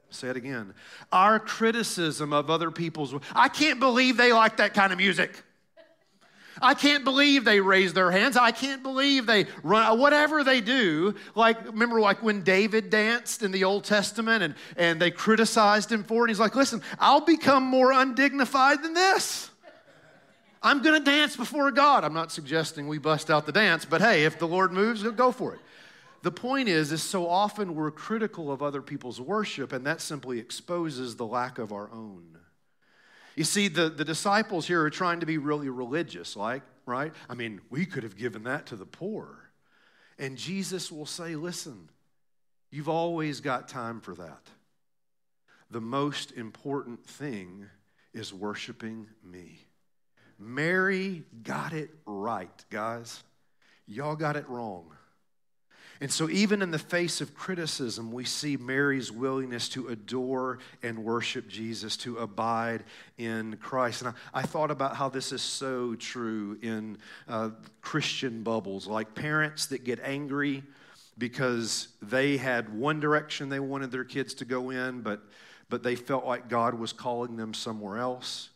Say 0.09 0.29
it 0.29 0.37
again. 0.37 0.73
Our 1.11 1.39
criticism 1.39 2.31
of 2.31 2.49
other 2.49 2.71
people's 2.71 3.13
I 3.35 3.49
can't 3.49 3.79
believe 3.79 4.15
they 4.15 4.31
like 4.31 4.57
that 4.57 4.73
kind 4.73 4.93
of 4.93 4.97
music. 4.97 5.43
I 6.61 6.73
can't 6.73 7.03
believe 7.03 7.43
they 7.43 7.59
raise 7.59 7.93
their 7.93 8.09
hands. 8.09 8.35
I 8.35 8.51
can't 8.51 8.81
believe 8.81 9.25
they 9.25 9.45
run, 9.61 9.99
whatever 9.99 10.43
they 10.43 10.61
do. 10.61 11.13
Like, 11.35 11.63
remember, 11.65 11.99
like 11.99 12.23
when 12.23 12.41
David 12.41 12.89
danced 12.89 13.43
in 13.43 13.51
the 13.51 13.63
Old 13.63 13.83
Testament 13.83 14.43
and, 14.43 14.55
and 14.75 14.99
they 14.99 15.11
criticized 15.11 15.91
him 15.91 16.03
for 16.03 16.25
it. 16.25 16.29
He's 16.29 16.39
like, 16.39 16.55
listen, 16.55 16.81
I'll 16.99 17.21
become 17.21 17.63
more 17.63 17.91
undignified 17.91 18.81
than 18.81 18.93
this. 18.93 19.51
I'm 20.67 20.81
going 20.81 21.01
to 21.01 21.11
dance 21.11 21.37
before 21.37 21.71
God. 21.71 22.03
I'm 22.03 22.13
not 22.13 22.29
suggesting 22.29 22.89
we 22.89 22.97
bust 22.97 23.31
out 23.31 23.45
the 23.45 23.53
dance, 23.53 23.85
but 23.85 24.01
hey, 24.01 24.25
if 24.25 24.37
the 24.37 24.49
Lord 24.49 24.73
moves, 24.73 25.01
go 25.01 25.31
for 25.31 25.53
it. 25.53 25.61
The 26.23 26.31
point 26.31 26.67
is, 26.67 26.91
is 26.91 27.01
so 27.01 27.29
often 27.29 27.73
we're 27.73 27.89
critical 27.89 28.51
of 28.51 28.61
other 28.61 28.81
people's 28.81 29.21
worship, 29.21 29.71
and 29.71 29.85
that 29.85 30.01
simply 30.01 30.39
exposes 30.39 31.15
the 31.15 31.25
lack 31.25 31.57
of 31.57 31.71
our 31.71 31.89
own. 31.93 32.37
You 33.37 33.45
see, 33.45 33.69
the, 33.69 33.87
the 33.87 34.03
disciples 34.03 34.67
here 34.67 34.81
are 34.81 34.89
trying 34.89 35.21
to 35.21 35.25
be 35.25 35.37
really 35.37 35.69
religious, 35.69 36.35
like, 36.35 36.63
right? 36.85 37.13
I 37.29 37.33
mean, 37.33 37.61
we 37.69 37.85
could 37.85 38.03
have 38.03 38.17
given 38.17 38.43
that 38.43 38.65
to 38.65 38.75
the 38.75 38.85
poor. 38.85 39.29
And 40.19 40.37
Jesus 40.37 40.91
will 40.91 41.05
say, 41.05 41.35
listen, 41.35 41.87
you've 42.71 42.89
always 42.89 43.39
got 43.39 43.69
time 43.69 44.01
for 44.01 44.15
that. 44.15 44.49
The 45.71 45.79
most 45.79 46.33
important 46.33 47.05
thing 47.05 47.67
is 48.13 48.33
worshiping 48.33 49.07
me. 49.23 49.66
Mary 50.39 51.23
got 51.43 51.73
it 51.73 51.89
right, 52.05 52.65
guys. 52.69 53.23
Y'all 53.87 54.15
got 54.15 54.35
it 54.35 54.47
wrong. 54.49 54.91
And 55.99 56.11
so, 56.11 56.29
even 56.29 56.61
in 56.61 56.69
the 56.69 56.77
face 56.77 57.21
of 57.21 57.33
criticism, 57.33 58.11
we 58.11 58.23
see 58.23 58.55
Mary's 58.55 59.11
willingness 59.11 59.67
to 59.69 59.87
adore 59.87 60.59
and 60.83 61.03
worship 61.03 61.47
Jesus, 61.47 61.97
to 61.97 62.17
abide 62.17 62.83
in 63.17 63.57
Christ. 63.57 64.03
And 64.03 64.13
I, 64.33 64.41
I 64.41 64.41
thought 64.43 64.69
about 64.69 64.95
how 64.95 65.09
this 65.09 65.31
is 65.31 65.41
so 65.41 65.95
true 65.95 66.59
in 66.61 66.99
uh, 67.27 67.49
Christian 67.81 68.43
bubbles, 68.43 68.85
like 68.85 69.15
parents 69.15 69.65
that 69.67 69.83
get 69.83 69.99
angry 70.03 70.61
because 71.17 71.87
they 72.03 72.37
had 72.37 72.77
one 72.77 72.99
direction 72.99 73.49
they 73.49 73.59
wanted 73.59 73.91
their 73.91 74.03
kids 74.03 74.35
to 74.35 74.45
go 74.45 74.69
in, 74.69 75.01
but, 75.01 75.23
but 75.67 75.81
they 75.81 75.95
felt 75.95 76.25
like 76.25 76.47
God 76.47 76.75
was 76.75 76.93
calling 76.93 77.37
them 77.37 77.55
somewhere 77.55 77.97
else 77.97 78.49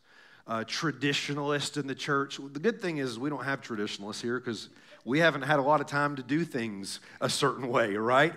uh, 0.52 0.66
traditionalist 0.66 1.78
in 1.78 1.88
the 1.88 1.96
church. 1.96 2.38
The 2.38 2.60
good 2.60 2.82
thing 2.82 2.98
is 2.98 3.18
we 3.18 3.30
don't 3.30 3.46
have 3.46 3.62
traditionalists 3.62 4.22
here 4.22 4.38
because 4.38 4.68
we 5.06 5.20
haven't 5.20 5.44
had 5.44 5.60
a 5.60 5.62
lot 5.62 5.80
of 5.80 5.88
time 5.88 6.18
to 6.18 6.24
do 6.24 6.44
things 6.44 7.00
a 7.22 7.30
certain 7.30 7.70
way, 7.70 7.96
right? 7.96 8.34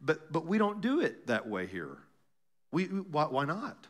But, 0.00 0.32
but 0.32 0.44
we 0.44 0.58
don't 0.58 0.80
do 0.80 1.00
it 1.02 1.28
that 1.28 1.48
way 1.48 1.66
here. 1.66 1.98
We, 2.72 2.86
why, 2.86 3.26
why 3.26 3.44
not? 3.44 3.86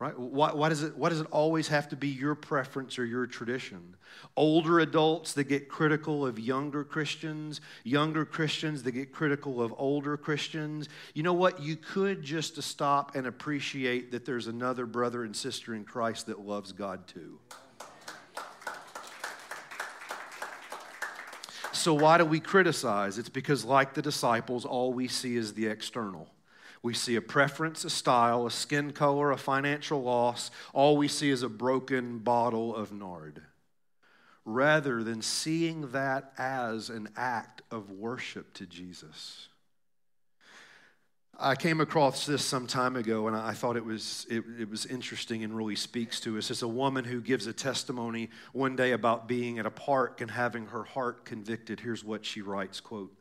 Right? 0.00 0.16
Why, 0.16 0.52
why, 0.52 0.68
does 0.68 0.84
it, 0.84 0.96
why 0.96 1.08
does 1.08 1.20
it 1.20 1.26
always 1.32 1.66
have 1.68 1.88
to 1.88 1.96
be 1.96 2.06
your 2.06 2.36
preference 2.36 3.00
or 3.00 3.04
your 3.04 3.26
tradition? 3.26 3.96
Older 4.36 4.78
adults 4.78 5.32
that 5.32 5.44
get 5.44 5.68
critical 5.68 6.24
of 6.24 6.38
younger 6.38 6.84
Christians, 6.84 7.60
younger 7.82 8.24
Christians 8.24 8.84
that 8.84 8.92
get 8.92 9.12
critical 9.12 9.60
of 9.60 9.74
older 9.76 10.16
Christians. 10.16 10.88
You 11.14 11.24
know 11.24 11.32
what? 11.32 11.60
You 11.60 11.74
could 11.74 12.22
just 12.22 12.62
stop 12.62 13.16
and 13.16 13.26
appreciate 13.26 14.12
that 14.12 14.24
there's 14.24 14.46
another 14.46 14.86
brother 14.86 15.24
and 15.24 15.34
sister 15.34 15.74
in 15.74 15.82
Christ 15.82 16.26
that 16.26 16.38
loves 16.38 16.70
God 16.70 17.08
too. 17.08 17.40
So, 21.72 21.92
why 21.94 22.18
do 22.18 22.24
we 22.24 22.38
criticize? 22.38 23.18
It's 23.18 23.28
because, 23.28 23.64
like 23.64 23.94
the 23.94 24.02
disciples, 24.02 24.64
all 24.64 24.92
we 24.92 25.08
see 25.08 25.36
is 25.36 25.54
the 25.54 25.66
external. 25.66 26.28
We 26.88 26.94
see 26.94 27.16
a 27.16 27.20
preference, 27.20 27.84
a 27.84 27.90
style, 27.90 28.46
a 28.46 28.50
skin 28.50 28.92
color, 28.94 29.30
a 29.30 29.36
financial 29.36 30.02
loss. 30.02 30.50
All 30.72 30.96
we 30.96 31.06
see 31.06 31.28
is 31.28 31.42
a 31.42 31.48
broken 31.50 32.20
bottle 32.20 32.74
of 32.74 32.92
nard. 32.92 33.42
Rather 34.46 35.04
than 35.04 35.20
seeing 35.20 35.90
that 35.90 36.32
as 36.38 36.88
an 36.88 37.10
act 37.14 37.60
of 37.70 37.90
worship 37.90 38.54
to 38.54 38.64
Jesus. 38.64 39.48
I 41.38 41.56
came 41.56 41.82
across 41.82 42.24
this 42.24 42.42
some 42.42 42.66
time 42.66 42.96
ago 42.96 43.28
and 43.28 43.36
I 43.36 43.52
thought 43.52 43.76
it 43.76 43.84
was, 43.84 44.26
it, 44.30 44.42
it, 44.58 44.70
was 44.70 44.86
interesting 44.86 45.44
and 45.44 45.54
really 45.54 45.76
speaks 45.76 46.20
to 46.20 46.38
us. 46.38 46.50
It's 46.50 46.62
a 46.62 46.68
woman 46.68 47.04
who 47.04 47.20
gives 47.20 47.46
a 47.46 47.52
testimony 47.52 48.30
one 48.54 48.76
day 48.76 48.92
about 48.92 49.28
being 49.28 49.58
at 49.58 49.66
a 49.66 49.70
park 49.70 50.22
and 50.22 50.30
having 50.30 50.64
her 50.68 50.84
heart 50.84 51.26
convicted. 51.26 51.80
Here's 51.80 52.02
what 52.02 52.24
she 52.24 52.40
writes, 52.40 52.80
quote, 52.80 53.12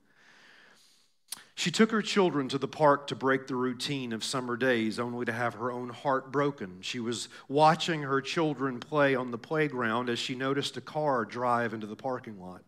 she 1.58 1.72
took 1.72 1.90
her 1.90 2.04
children 2.04 2.48
to 2.50 2.60
the 2.60 2.68
park 2.68 3.08
to 3.08 3.16
break 3.16 3.48
the 3.48 3.56
routine 3.56 4.14
of 4.14 4.24
summer 4.24 4.56
days, 4.56 5.00
only 5.00 5.26
to 5.26 5.34
have 5.34 5.56
her 5.56 5.72
own 5.72 5.90
heart 5.90 6.32
broken. 6.32 6.78
She 6.82 7.00
was 7.00 7.30
watching 7.50 8.04
her 8.04 8.22
children 8.22 8.80
play 8.80 9.16
on 9.16 9.32
the 9.32 9.40
playground 9.40 10.08
as 10.08 10.20
she 10.20 10.36
noticed 10.36 10.78
a 10.78 10.82
car 10.82 11.26
drive 11.26 11.74
into 11.74 11.88
the 11.88 11.96
parking 11.96 12.40
lot. 12.40 12.62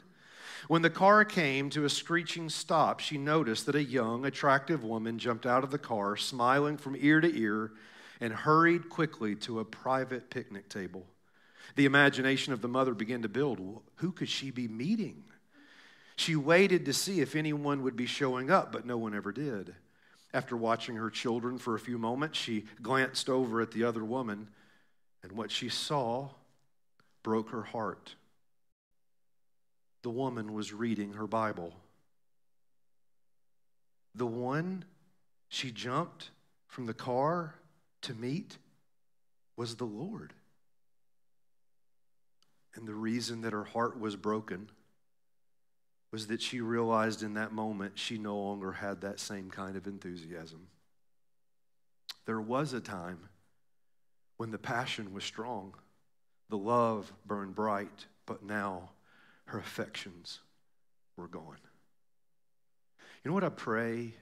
When 0.68 0.82
the 0.82 0.90
car 0.90 1.24
came 1.24 1.70
to 1.70 1.86
a 1.86 1.90
screeching 1.90 2.50
stop, 2.50 3.00
she 3.00 3.20
noticed 3.20 3.68
that 3.68 3.76
a 3.76 3.84
young, 3.84 4.26
attractive 4.26 4.84
woman 4.84 5.20
jumped 5.20 5.46
out 5.46 5.64
of 5.64 5.70
the 5.70 5.78
car, 5.78 6.18
smiling 6.18 6.76
from 6.76 6.98
ear 7.00 7.22
to 7.22 7.40
ear, 7.40 7.72
and 8.20 8.34
hurried 8.34 8.90
quickly 8.90 9.36
to 9.36 9.60
a 9.60 9.66
private 9.66 10.32
picnic 10.32 10.68
table. 10.68 11.06
The 11.76 11.86
imagination 11.86 12.54
of 12.54 12.62
the 12.62 12.68
mother 12.68 12.96
began 12.96 13.22
to 13.22 13.30
build. 13.30 13.60
Who 13.98 14.12
could 14.12 14.30
she 14.30 14.50
be 14.50 14.68
meeting? 14.68 15.26
She 16.20 16.36
waited 16.36 16.84
to 16.84 16.94
see 16.94 17.22
if 17.22 17.34
anyone 17.34 17.82
would 17.84 17.96
be 17.96 18.06
showing 18.06 18.52
up, 18.52 18.74
but 18.74 18.86
no 18.86 18.98
one 18.98 19.16
ever 19.16 19.32
did. 19.32 19.74
After 20.34 20.58
watching 20.58 20.98
her 20.98 21.10
children 21.10 21.58
for 21.58 21.76
a 21.76 21.80
few 21.80 21.98
moments, 21.98 22.38
she 22.38 22.66
glanced 22.82 23.30
over 23.30 23.62
at 23.62 23.72
the 23.72 23.86
other 23.86 24.04
woman, 24.04 24.50
and 25.24 25.32
what 25.32 25.50
she 25.50 25.70
saw 25.70 26.28
broke 27.24 27.52
her 27.52 27.64
heart. 27.64 28.16
The 30.02 30.10
woman 30.10 30.52
was 30.52 30.74
reading 30.74 31.14
her 31.14 31.26
Bible. 31.26 31.74
The 34.14 34.28
one 34.28 34.84
she 35.48 35.72
jumped 35.72 36.32
from 36.68 36.86
the 36.86 36.94
car 36.94 37.56
to 38.02 38.14
meet 38.14 38.58
was 39.56 39.78
the 39.78 39.86
Lord. 39.86 40.34
And 42.76 42.86
the 42.86 42.94
reason 42.94 43.40
that 43.44 43.54
her 43.54 43.64
heart 43.64 43.98
was 43.98 44.18
broken 44.18 44.70
was 46.12 46.28
that 46.28 46.42
she 46.42 46.62
realized 46.62 47.24
in 47.24 47.36
that 47.36 47.52
moment 47.52 47.98
she 47.98 48.18
no 48.18 48.38
longer 48.38 48.72
had 48.72 49.02
that 49.02 49.20
same 49.20 49.50
kind 49.50 49.76
of 49.76 49.88
enthusiasm. 49.88 50.68
There 52.26 52.42
was 52.42 52.74
a 52.74 52.82
time 52.82 53.20
when 54.38 54.52
the 54.52 54.58
passion 54.58 55.14
was 55.14 55.24
strong, 55.24 55.74
the 56.50 56.58
love 56.58 57.12
burned 57.26 57.56
bright, 57.56 58.06
but 58.26 58.44
now 58.44 58.90
her 59.46 59.60
affections 59.60 60.40
were 61.16 61.28
gone. 61.28 61.58
You 63.24 63.30
know 63.30 63.36
what 63.36 63.44
I 63.44 63.50
pray 63.50 64.14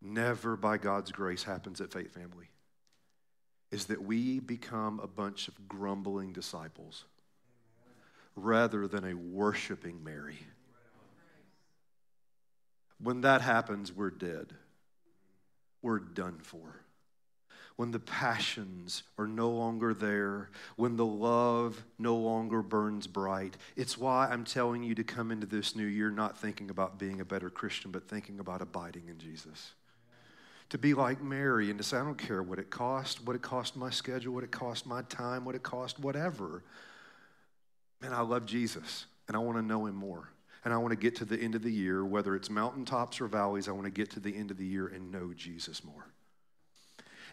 never 0.00 0.56
by 0.56 0.78
God's 0.78 1.12
grace 1.12 1.42
happens 1.42 1.80
at 1.80 1.92
Faith 1.92 2.14
Family? 2.14 2.48
Is 3.70 3.86
that 3.86 4.02
we 4.02 4.40
become 4.40 5.00
a 5.00 5.06
bunch 5.06 5.48
of 5.48 5.68
grumbling 5.68 6.32
disciples 6.32 7.04
rather 8.36 8.86
than 8.86 9.04
a 9.04 9.14
worshiping 9.14 10.04
Mary. 10.04 10.38
When 12.98 13.20
that 13.22 13.42
happens, 13.42 13.92
we're 13.92 14.10
dead. 14.10 14.54
We're 15.82 15.98
done 15.98 16.38
for. 16.40 16.82
When 17.76 17.90
the 17.90 18.00
passions 18.00 19.02
are 19.18 19.26
no 19.26 19.50
longer 19.50 19.92
there, 19.92 20.48
when 20.76 20.96
the 20.96 21.04
love 21.04 21.84
no 21.98 22.16
longer 22.16 22.62
burns 22.62 23.06
bright. 23.06 23.58
It's 23.76 23.98
why 23.98 24.28
I'm 24.28 24.44
telling 24.44 24.82
you 24.82 24.94
to 24.94 25.04
come 25.04 25.30
into 25.30 25.46
this 25.46 25.76
new 25.76 25.84
year 25.84 26.10
not 26.10 26.38
thinking 26.38 26.70
about 26.70 26.98
being 26.98 27.20
a 27.20 27.24
better 27.24 27.50
Christian, 27.50 27.90
but 27.90 28.08
thinking 28.08 28.40
about 28.40 28.62
abiding 28.62 29.08
in 29.08 29.18
Jesus. 29.18 29.74
To 30.70 30.78
be 30.78 30.94
like 30.94 31.22
Mary 31.22 31.68
and 31.68 31.78
to 31.78 31.84
say, 31.84 31.98
I 31.98 32.02
don't 32.02 32.16
care 32.16 32.42
what 32.42 32.58
it 32.58 32.70
cost, 32.70 33.24
what 33.24 33.36
it 33.36 33.42
cost 33.42 33.76
my 33.76 33.90
schedule, 33.90 34.32
what 34.32 34.42
it 34.42 34.50
cost 34.50 34.86
my 34.86 35.02
time, 35.02 35.44
what 35.44 35.54
it 35.54 35.62
cost 35.62 35.98
whatever. 35.98 36.64
Man, 38.00 38.14
I 38.14 38.22
love 38.22 38.46
Jesus 38.46 39.04
and 39.28 39.36
I 39.36 39.40
want 39.40 39.58
to 39.58 39.62
know 39.62 39.84
him 39.84 39.94
more 39.94 40.30
and 40.66 40.74
I 40.74 40.78
want 40.78 40.90
to 40.90 40.96
get 40.96 41.14
to 41.16 41.24
the 41.24 41.38
end 41.38 41.54
of 41.54 41.62
the 41.62 41.70
year, 41.70 42.04
whether 42.04 42.34
it's 42.34 42.50
mountaintops 42.50 43.20
or 43.20 43.28
valleys, 43.28 43.68
I 43.68 43.70
want 43.70 43.84
to 43.84 43.90
get 43.92 44.10
to 44.10 44.20
the 44.20 44.36
end 44.36 44.50
of 44.50 44.56
the 44.56 44.66
year 44.66 44.88
and 44.88 45.12
know 45.12 45.32
Jesus 45.32 45.84
more. 45.84 46.08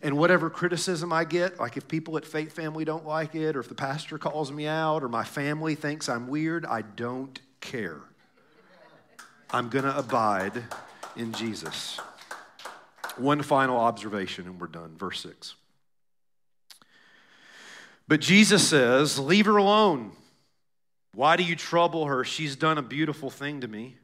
And 0.03 0.19
whatever 0.19 0.51
criticism 0.51 1.11
I 1.11 1.23
get, 1.23 1.59
like 1.59 1.75
if 1.75 1.87
people 1.87 2.15
at 2.17 2.25
Faith 2.25 2.53
Family 2.53 2.85
don't 2.85 3.07
like 3.07 3.33
it, 3.33 3.55
or 3.55 3.59
if 3.59 3.69
the 3.69 3.73
pastor 3.73 4.19
calls 4.19 4.51
me 4.51 4.67
out, 4.67 5.03
or 5.03 5.09
my 5.09 5.23
family 5.23 5.73
thinks 5.73 6.09
I'm 6.09 6.27
weird, 6.27 6.63
I 6.63 6.83
don't 6.83 7.39
care. 7.59 8.01
I'm 9.49 9.67
going 9.67 9.85
to 9.85 9.97
abide 9.97 10.65
in 11.15 11.33
Jesus. 11.33 11.99
One 13.17 13.41
final 13.41 13.79
observation, 13.79 14.45
and 14.45 14.61
we're 14.61 14.67
done. 14.67 14.95
Verse 14.95 15.21
6. 15.21 15.55
But 18.07 18.19
Jesus 18.19 18.67
says, 18.67 19.17
Leave 19.17 19.47
her 19.47 19.57
alone. 19.57 20.11
Why 21.13 21.35
do 21.35 21.43
you 21.43 21.55
trouble 21.55 22.05
her? 22.07 22.23
She's 22.23 22.55
done 22.55 22.77
a 22.77 22.83
beautiful 22.83 23.29
thing 23.29 23.61
to 23.61 23.67
me. 23.67 23.97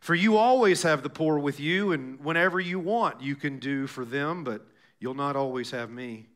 For 0.00 0.14
you 0.14 0.36
always 0.36 0.82
have 0.82 1.02
the 1.02 1.08
poor 1.08 1.38
with 1.38 1.60
you, 1.60 1.92
and 1.92 2.22
whenever 2.22 2.60
you 2.60 2.78
want, 2.78 3.22
you 3.22 3.36
can 3.36 3.58
do 3.58 3.86
for 3.86 4.04
them, 4.04 4.44
but 4.44 4.66
you'll 4.98 5.14
not 5.14 5.36
always 5.36 5.70
have 5.70 5.90
me. 5.90 6.26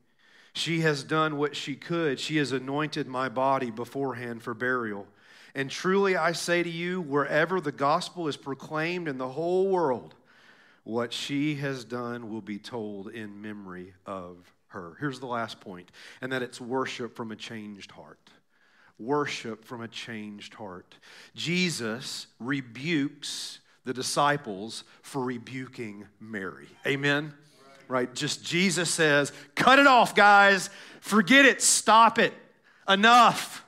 She 0.54 0.80
has 0.80 1.02
done 1.02 1.36
what 1.36 1.54
she 1.54 1.74
could. 1.74 2.18
She 2.18 2.38
has 2.38 2.52
anointed 2.52 3.06
my 3.08 3.28
body 3.28 3.70
beforehand 3.70 4.42
for 4.42 4.54
burial. 4.54 5.06
And 5.54 5.70
truly 5.70 6.16
I 6.16 6.32
say 6.32 6.62
to 6.62 6.70
you, 6.70 7.00
wherever 7.00 7.60
the 7.60 7.72
gospel 7.72 8.28
is 8.28 8.36
proclaimed 8.36 9.08
in 9.08 9.18
the 9.18 9.28
whole 9.28 9.68
world, 9.68 10.14
what 10.84 11.12
she 11.12 11.56
has 11.56 11.84
done 11.84 12.30
will 12.30 12.40
be 12.40 12.58
told 12.58 13.08
in 13.08 13.42
memory 13.42 13.92
of 14.06 14.36
her. 14.68 14.96
Here's 15.00 15.20
the 15.20 15.26
last 15.26 15.60
point, 15.60 15.90
and 16.22 16.32
that 16.32 16.42
it's 16.42 16.60
worship 16.60 17.16
from 17.16 17.32
a 17.32 17.36
changed 17.36 17.90
heart 17.90 18.30
worship 18.98 19.64
from 19.64 19.80
a 19.80 19.88
changed 19.88 20.54
heart. 20.54 20.96
Jesus 21.34 22.26
rebukes 22.40 23.60
the 23.84 23.94
disciples 23.94 24.84
for 25.02 25.24
rebuking 25.24 26.06
Mary. 26.20 26.68
Amen? 26.86 27.32
Right? 27.86 28.12
Just 28.14 28.44
Jesus 28.44 28.90
says, 28.90 29.32
cut 29.54 29.78
it 29.78 29.86
off, 29.86 30.14
guys. 30.14 30.68
Forget 31.00 31.44
it. 31.44 31.62
Stop 31.62 32.18
it. 32.18 32.34
Enough. 32.88 33.64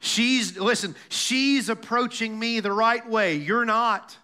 She's, 0.00 0.58
listen, 0.58 0.94
she's 1.08 1.70
approaching 1.70 2.38
me 2.38 2.60
the 2.60 2.72
right 2.72 3.08
way. 3.08 3.36
You're 3.36 3.64
not. 3.64 4.16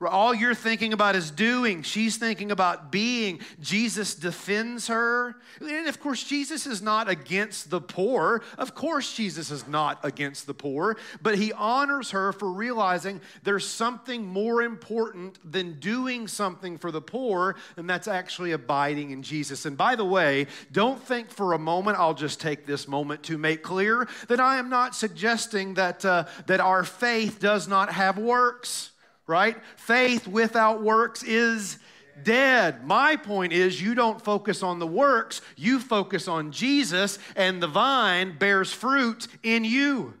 All 0.00 0.32
you're 0.32 0.54
thinking 0.54 0.92
about 0.92 1.16
is 1.16 1.32
doing. 1.32 1.82
She's 1.82 2.18
thinking 2.18 2.52
about 2.52 2.92
being. 2.92 3.40
Jesus 3.60 4.14
defends 4.14 4.86
her. 4.86 5.34
And 5.60 5.88
of 5.88 5.98
course, 5.98 6.22
Jesus 6.22 6.66
is 6.68 6.80
not 6.80 7.08
against 7.08 7.70
the 7.70 7.80
poor. 7.80 8.42
Of 8.58 8.76
course, 8.76 9.12
Jesus 9.12 9.50
is 9.50 9.66
not 9.66 9.98
against 10.04 10.46
the 10.46 10.54
poor. 10.54 10.96
But 11.20 11.36
he 11.36 11.52
honors 11.52 12.12
her 12.12 12.32
for 12.32 12.48
realizing 12.52 13.20
there's 13.42 13.66
something 13.66 14.24
more 14.24 14.62
important 14.62 15.38
than 15.50 15.80
doing 15.80 16.28
something 16.28 16.78
for 16.78 16.92
the 16.92 17.00
poor, 17.00 17.56
and 17.76 17.90
that's 17.90 18.06
actually 18.06 18.52
abiding 18.52 19.10
in 19.10 19.24
Jesus. 19.24 19.66
And 19.66 19.76
by 19.76 19.96
the 19.96 20.04
way, 20.04 20.46
don't 20.70 21.02
think 21.02 21.28
for 21.28 21.54
a 21.54 21.58
moment, 21.58 21.98
I'll 21.98 22.14
just 22.14 22.40
take 22.40 22.66
this 22.66 22.86
moment 22.86 23.24
to 23.24 23.36
make 23.36 23.64
clear 23.64 24.08
that 24.28 24.38
I 24.38 24.58
am 24.58 24.68
not 24.68 24.94
suggesting 24.94 25.74
that, 25.74 26.04
uh, 26.04 26.26
that 26.46 26.60
our 26.60 26.84
faith 26.84 27.40
does 27.40 27.66
not 27.66 27.92
have 27.92 28.16
works 28.16 28.92
right? 29.28 29.56
Faith 29.76 30.26
without 30.26 30.82
works 30.82 31.22
is 31.22 31.78
dead. 32.24 32.84
My 32.84 33.14
point 33.14 33.52
is, 33.52 33.80
you 33.80 33.94
don't 33.94 34.20
focus 34.20 34.64
on 34.64 34.80
the 34.80 34.86
works, 34.86 35.40
you 35.56 35.78
focus 35.78 36.26
on 36.26 36.50
Jesus, 36.50 37.20
and 37.36 37.62
the 37.62 37.68
vine 37.68 38.36
bears 38.36 38.72
fruit 38.72 39.28
in 39.44 39.64
you. 39.64 40.14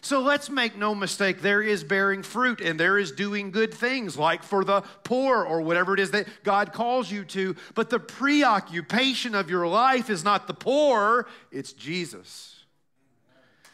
So 0.00 0.20
let's 0.20 0.50
make 0.50 0.76
no 0.76 0.94
mistake, 0.94 1.40
there 1.40 1.62
is 1.62 1.82
bearing 1.82 2.22
fruit 2.22 2.60
and 2.60 2.78
there 2.78 2.98
is 2.98 3.12
doing 3.12 3.50
good 3.50 3.72
things, 3.72 4.18
like 4.18 4.42
for 4.42 4.62
the 4.62 4.82
poor 5.02 5.42
or 5.42 5.62
whatever 5.62 5.94
it 5.94 6.00
is 6.00 6.10
that 6.10 6.26
God 6.42 6.74
calls 6.74 7.10
you 7.10 7.24
to. 7.26 7.56
But 7.74 7.88
the 7.88 8.00
preoccupation 8.00 9.34
of 9.34 9.48
your 9.48 9.66
life 9.66 10.10
is 10.10 10.22
not 10.22 10.46
the 10.46 10.52
poor, 10.52 11.26
it's 11.50 11.72
Jesus. 11.72 12.53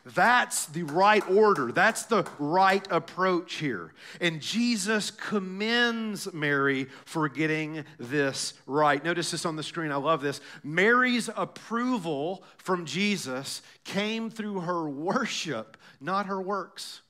That's 0.04 0.66
the 0.66 0.84
right 0.84 1.28
order. 1.28 1.72
That's 1.72 2.04
the 2.04 2.26
right 2.38 2.86
approach 2.90 3.54
here. 3.54 3.92
And 4.20 4.40
Jesus 4.40 5.10
commends 5.10 6.32
Mary 6.32 6.86
for 7.04 7.28
getting 7.28 7.84
this 7.98 8.54
right. 8.66 9.04
Notice 9.04 9.30
this 9.30 9.44
on 9.44 9.56
the 9.56 9.62
screen. 9.62 9.92
I 9.92 9.96
love 9.96 10.22
this. 10.22 10.40
Mary's 10.62 11.28
approval 11.36 12.44
from 12.56 12.86
Jesus 12.86 13.62
came 13.84 14.30
through 14.30 14.60
her 14.60 14.88
worship, 14.88 15.76
not 16.00 16.26
her 16.26 16.40
works. 16.40 17.02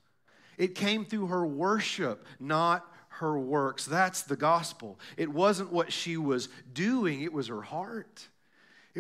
It 0.59 0.75
came 0.75 1.05
through 1.05 1.29
her 1.29 1.47
worship, 1.47 2.27
not 2.39 2.87
her 3.21 3.39
works. 3.39 3.87
That's 3.87 4.23
the 4.23 4.37
gospel. 4.37 4.99
It 5.17 5.29
wasn't 5.29 5.73
what 5.73 5.93
she 5.93 6.17
was 6.17 6.49
doing, 6.73 7.23
it 7.23 7.33
was 7.33 7.49
her 7.49 7.63
heart. 7.63 8.29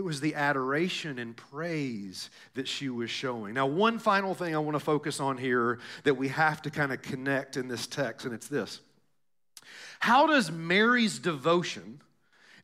It 0.00 0.04
was 0.04 0.22
the 0.22 0.34
adoration 0.34 1.18
and 1.18 1.36
praise 1.36 2.30
that 2.54 2.66
she 2.66 2.88
was 2.88 3.10
showing. 3.10 3.52
Now, 3.52 3.66
one 3.66 3.98
final 3.98 4.32
thing 4.34 4.54
I 4.54 4.58
want 4.58 4.74
to 4.74 4.80
focus 4.80 5.20
on 5.20 5.36
here 5.36 5.78
that 6.04 6.14
we 6.14 6.28
have 6.28 6.62
to 6.62 6.70
kind 6.70 6.90
of 6.90 7.02
connect 7.02 7.58
in 7.58 7.68
this 7.68 7.86
text, 7.86 8.24
and 8.24 8.34
it's 8.34 8.48
this 8.48 8.80
How 9.98 10.26
does 10.26 10.50
Mary's 10.50 11.18
devotion, 11.18 12.00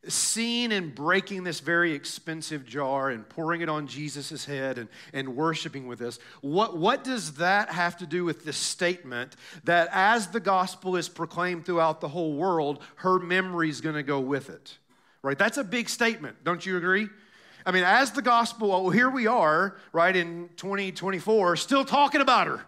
seen 0.09 0.73
in 0.73 0.95
breaking 0.95 1.45
this 1.45 1.61
very 1.61 1.93
expensive 1.93 2.65
jar 2.65 3.11
and 3.11 3.29
pouring 3.29 3.61
it 3.61 3.69
on 3.69 3.87
Jesus' 3.87 4.47
head 4.47 4.79
and, 4.79 4.89
and 5.13 5.37
worshiping 5.37 5.87
with 5.87 5.99
this, 5.99 6.19
what, 6.41 6.79
what 6.79 7.05
does 7.05 7.35
that 7.35 7.69
have 7.69 7.99
to 7.99 8.07
do 8.07 8.25
with 8.25 8.47
this 8.47 8.57
statement 8.57 9.37
that 9.65 9.91
as 9.93 10.29
the 10.29 10.41
gospel 10.41 10.97
is 10.97 11.11
proclaimed 11.11 11.67
throughout 11.67 12.01
the 12.01 12.09
whole 12.09 12.33
world, 12.33 12.83
her 12.95 13.19
memory 13.19 13.69
is 13.69 13.83
going 13.83 13.95
to 13.95 14.03
go 14.03 14.21
with 14.21 14.49
it? 14.49 14.79
right? 15.27 15.37
That's 15.37 15.59
a 15.59 15.65
big 15.65 15.89
statement, 15.89 16.45
don't 16.45 16.65
you 16.65 16.77
agree? 16.77 17.09
I 17.67 17.73
mean, 17.73 17.83
as 17.83 18.13
the 18.13 18.23
gospel, 18.23 18.69
well, 18.69 18.91
here 18.91 19.11
we 19.11 19.27
are, 19.27 19.77
right, 19.93 20.15
in 20.15 20.49
2024, 20.57 21.57
still 21.57 21.85
talking 21.85 22.21
about 22.21 22.47
her. 22.47 22.65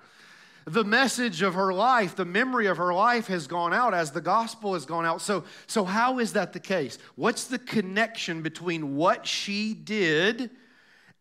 The 0.64 0.82
message 0.82 1.40
of 1.40 1.54
her 1.54 1.72
life, 1.72 2.16
the 2.16 2.24
memory 2.24 2.66
of 2.66 2.78
her 2.78 2.92
life 2.92 3.28
has 3.28 3.46
gone 3.46 3.72
out 3.72 3.94
as 3.94 4.10
the 4.10 4.20
gospel 4.20 4.74
has 4.74 4.84
gone 4.84 5.06
out. 5.06 5.22
So, 5.22 5.44
so 5.68 5.84
how 5.84 6.18
is 6.18 6.32
that 6.32 6.52
the 6.52 6.58
case? 6.58 6.98
What's 7.14 7.44
the 7.44 7.60
connection 7.60 8.42
between 8.42 8.96
what 8.96 9.24
she 9.24 9.72
did 9.72 10.50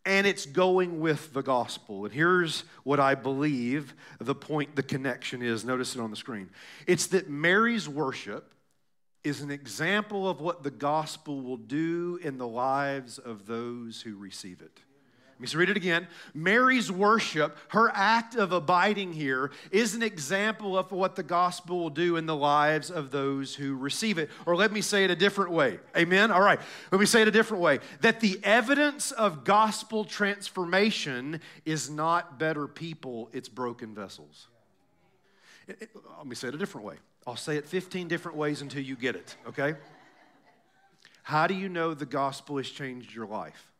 and 0.07 0.25
it's 0.25 0.47
going 0.47 0.99
with 0.99 1.31
the 1.33 1.43
gospel? 1.43 2.05
And 2.05 2.13
here's 2.13 2.63
what 2.83 2.99
I 2.99 3.13
believe 3.13 3.93
the 4.19 4.35
point, 4.35 4.75
the 4.75 4.83
connection 4.83 5.43
is. 5.43 5.63
Notice 5.63 5.95
it 5.95 6.01
on 6.01 6.09
the 6.09 6.17
screen. 6.17 6.49
It's 6.87 7.05
that 7.07 7.29
Mary's 7.29 7.87
worship 7.87 8.51
is 9.27 9.41
an 9.41 9.51
example 9.51 10.29
of 10.29 10.41
what 10.41 10.63
the 10.63 10.71
gospel 10.71 11.41
will 11.41 11.57
do 11.57 12.19
in 12.23 12.37
the 12.37 12.47
lives 12.47 13.17
of 13.17 13.45
those 13.45 14.01
who 14.01 14.15
receive 14.15 14.61
it. 14.61 14.79
Let 15.39 15.53
me 15.53 15.59
read 15.59 15.69
it 15.69 15.77
again. 15.77 16.07
Mary's 16.33 16.91
worship, 16.91 17.55
her 17.67 17.91
act 17.93 18.33
of 18.33 18.51
abiding 18.51 19.13
here, 19.13 19.51
is 19.69 19.93
an 19.93 20.01
example 20.01 20.75
of 20.75 20.91
what 20.91 21.15
the 21.15 21.21
gospel 21.21 21.77
will 21.77 21.91
do 21.91 22.15
in 22.15 22.25
the 22.25 22.35
lives 22.35 22.89
of 22.89 23.11
those 23.11 23.53
who 23.53 23.75
receive 23.75 24.17
it. 24.17 24.31
Or 24.47 24.55
let 24.55 24.71
me 24.71 24.81
say 24.81 25.03
it 25.03 25.11
a 25.11 25.15
different 25.15 25.51
way. 25.51 25.79
Amen? 25.95 26.31
All 26.31 26.41
right. 26.41 26.59
Let 26.91 26.99
me 26.99 27.05
say 27.05 27.21
it 27.21 27.27
a 27.27 27.31
different 27.31 27.61
way. 27.61 27.79
That 28.01 28.19
the 28.19 28.39
evidence 28.43 29.11
of 29.11 29.43
gospel 29.43 30.05
transformation 30.05 31.39
is 31.65 31.87
not 31.87 32.39
better 32.39 32.67
people, 32.67 33.29
it's 33.31 33.49
broken 33.49 33.93
vessels. 33.93 34.47
Let 35.67 36.25
me 36.25 36.33
say 36.33 36.47
it 36.47 36.55
a 36.55 36.57
different 36.57 36.87
way. 36.87 36.95
I'll 37.27 37.35
say 37.35 37.57
it 37.57 37.65
15 37.65 38.07
different 38.07 38.37
ways 38.37 38.61
until 38.61 38.81
you 38.81 38.95
get 38.95 39.17
it, 39.17 39.35
okay? 39.45 39.75
How 41.23 41.45
do 41.45 41.53
you 41.53 41.67
know 41.67 41.93
the 41.93 42.05
gospel 42.05 42.55
has 42.55 42.69
changed 42.69 43.13
your 43.13 43.27
life? 43.27 43.73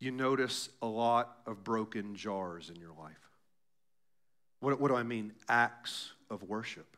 You 0.00 0.10
notice 0.10 0.68
a 0.82 0.86
lot 0.86 1.38
of 1.46 1.62
broken 1.62 2.16
jars 2.16 2.68
in 2.68 2.80
your 2.80 2.92
life. 2.98 3.14
What, 4.58 4.80
what 4.80 4.88
do 4.88 4.96
I 4.96 5.04
mean? 5.04 5.34
Acts 5.48 6.10
of 6.28 6.42
worship. 6.42 6.96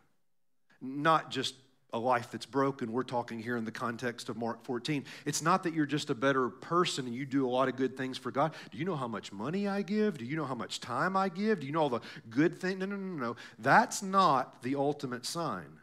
Not 0.80 1.30
just 1.30 1.54
a 1.92 1.98
life 1.98 2.30
that's 2.30 2.46
broken. 2.46 2.92
We're 2.92 3.02
talking 3.02 3.38
here 3.38 3.56
in 3.56 3.64
the 3.64 3.72
context 3.72 4.28
of 4.28 4.36
Mark 4.36 4.62
14. 4.64 5.04
It's 5.24 5.40
not 5.40 5.62
that 5.62 5.72
you're 5.72 5.86
just 5.86 6.10
a 6.10 6.14
better 6.14 6.50
person 6.50 7.06
and 7.06 7.14
you 7.14 7.24
do 7.24 7.46
a 7.46 7.50
lot 7.50 7.68
of 7.68 7.76
good 7.76 7.96
things 7.96 8.18
for 8.18 8.30
God. 8.30 8.52
Do 8.70 8.78
you 8.78 8.84
know 8.84 8.96
how 8.96 9.08
much 9.08 9.32
money 9.32 9.66
I 9.66 9.82
give? 9.82 10.18
Do 10.18 10.24
you 10.24 10.36
know 10.36 10.44
how 10.44 10.54
much 10.54 10.80
time 10.80 11.16
I 11.16 11.28
give? 11.28 11.60
Do 11.60 11.66
you 11.66 11.72
know 11.72 11.80
all 11.80 11.88
the 11.88 12.00
good 12.28 12.58
things? 12.58 12.78
No, 12.78 12.86
no, 12.86 12.96
no, 12.96 13.26
no. 13.26 13.36
That's 13.58 14.02
not 14.02 14.62
the 14.62 14.74
ultimate 14.74 15.24
sign. 15.24 15.78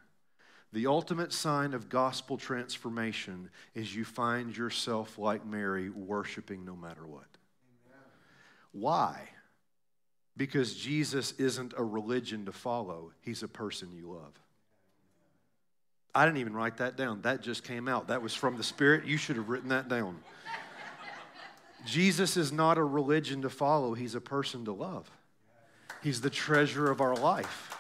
The 0.74 0.88
ultimate 0.88 1.32
sign 1.32 1.74
of 1.74 1.90
gospel 1.90 2.38
transformation 2.38 3.50
is 3.74 3.96
you 3.96 4.04
find 4.04 4.56
yourself 4.56 5.18
like 5.18 5.46
Mary, 5.46 5.90
worshiping 5.90 6.66
no 6.66 6.76
matter 6.76 7.08
what. 7.08 7.24
Why? 8.74 9.30
Because 10.38 10.76
Jesus 10.76 11.32
isn't 11.38 11.74
a 11.78 11.84
religion 11.84 12.46
to 12.46 12.52
follow, 12.52 13.14
he's 13.22 13.42
a 13.42 13.48
person 13.48 13.94
you 13.94 14.12
love. 14.12 14.34
I 16.16 16.26
didn't 16.26 16.38
even 16.38 16.54
write 16.54 16.78
that 16.78 16.96
down. 16.96 17.22
That 17.24 17.42
just 17.42 17.64
came 17.64 17.90
out. 17.90 18.08
That 18.08 18.22
was 18.22 18.34
from 18.34 18.56
the 18.58 18.64
Spirit. 18.64 19.06
You 19.06 19.18
should 19.18 19.36
have 19.36 19.50
written 19.50 19.70
that 19.70 19.90
down. 19.90 20.18
Jesus 21.86 22.38
is 22.38 22.52
not 22.52 22.78
a 22.78 22.84
religion 22.84 23.42
to 23.44 23.50
follow, 23.50 23.94
He's 23.94 24.16
a 24.16 24.22
person 24.22 24.66
to 24.66 24.72
love. 24.72 25.12
He's 26.02 26.22
the 26.22 26.30
treasure 26.30 26.90
of 26.90 27.02
our 27.02 27.16
life. 27.16 27.78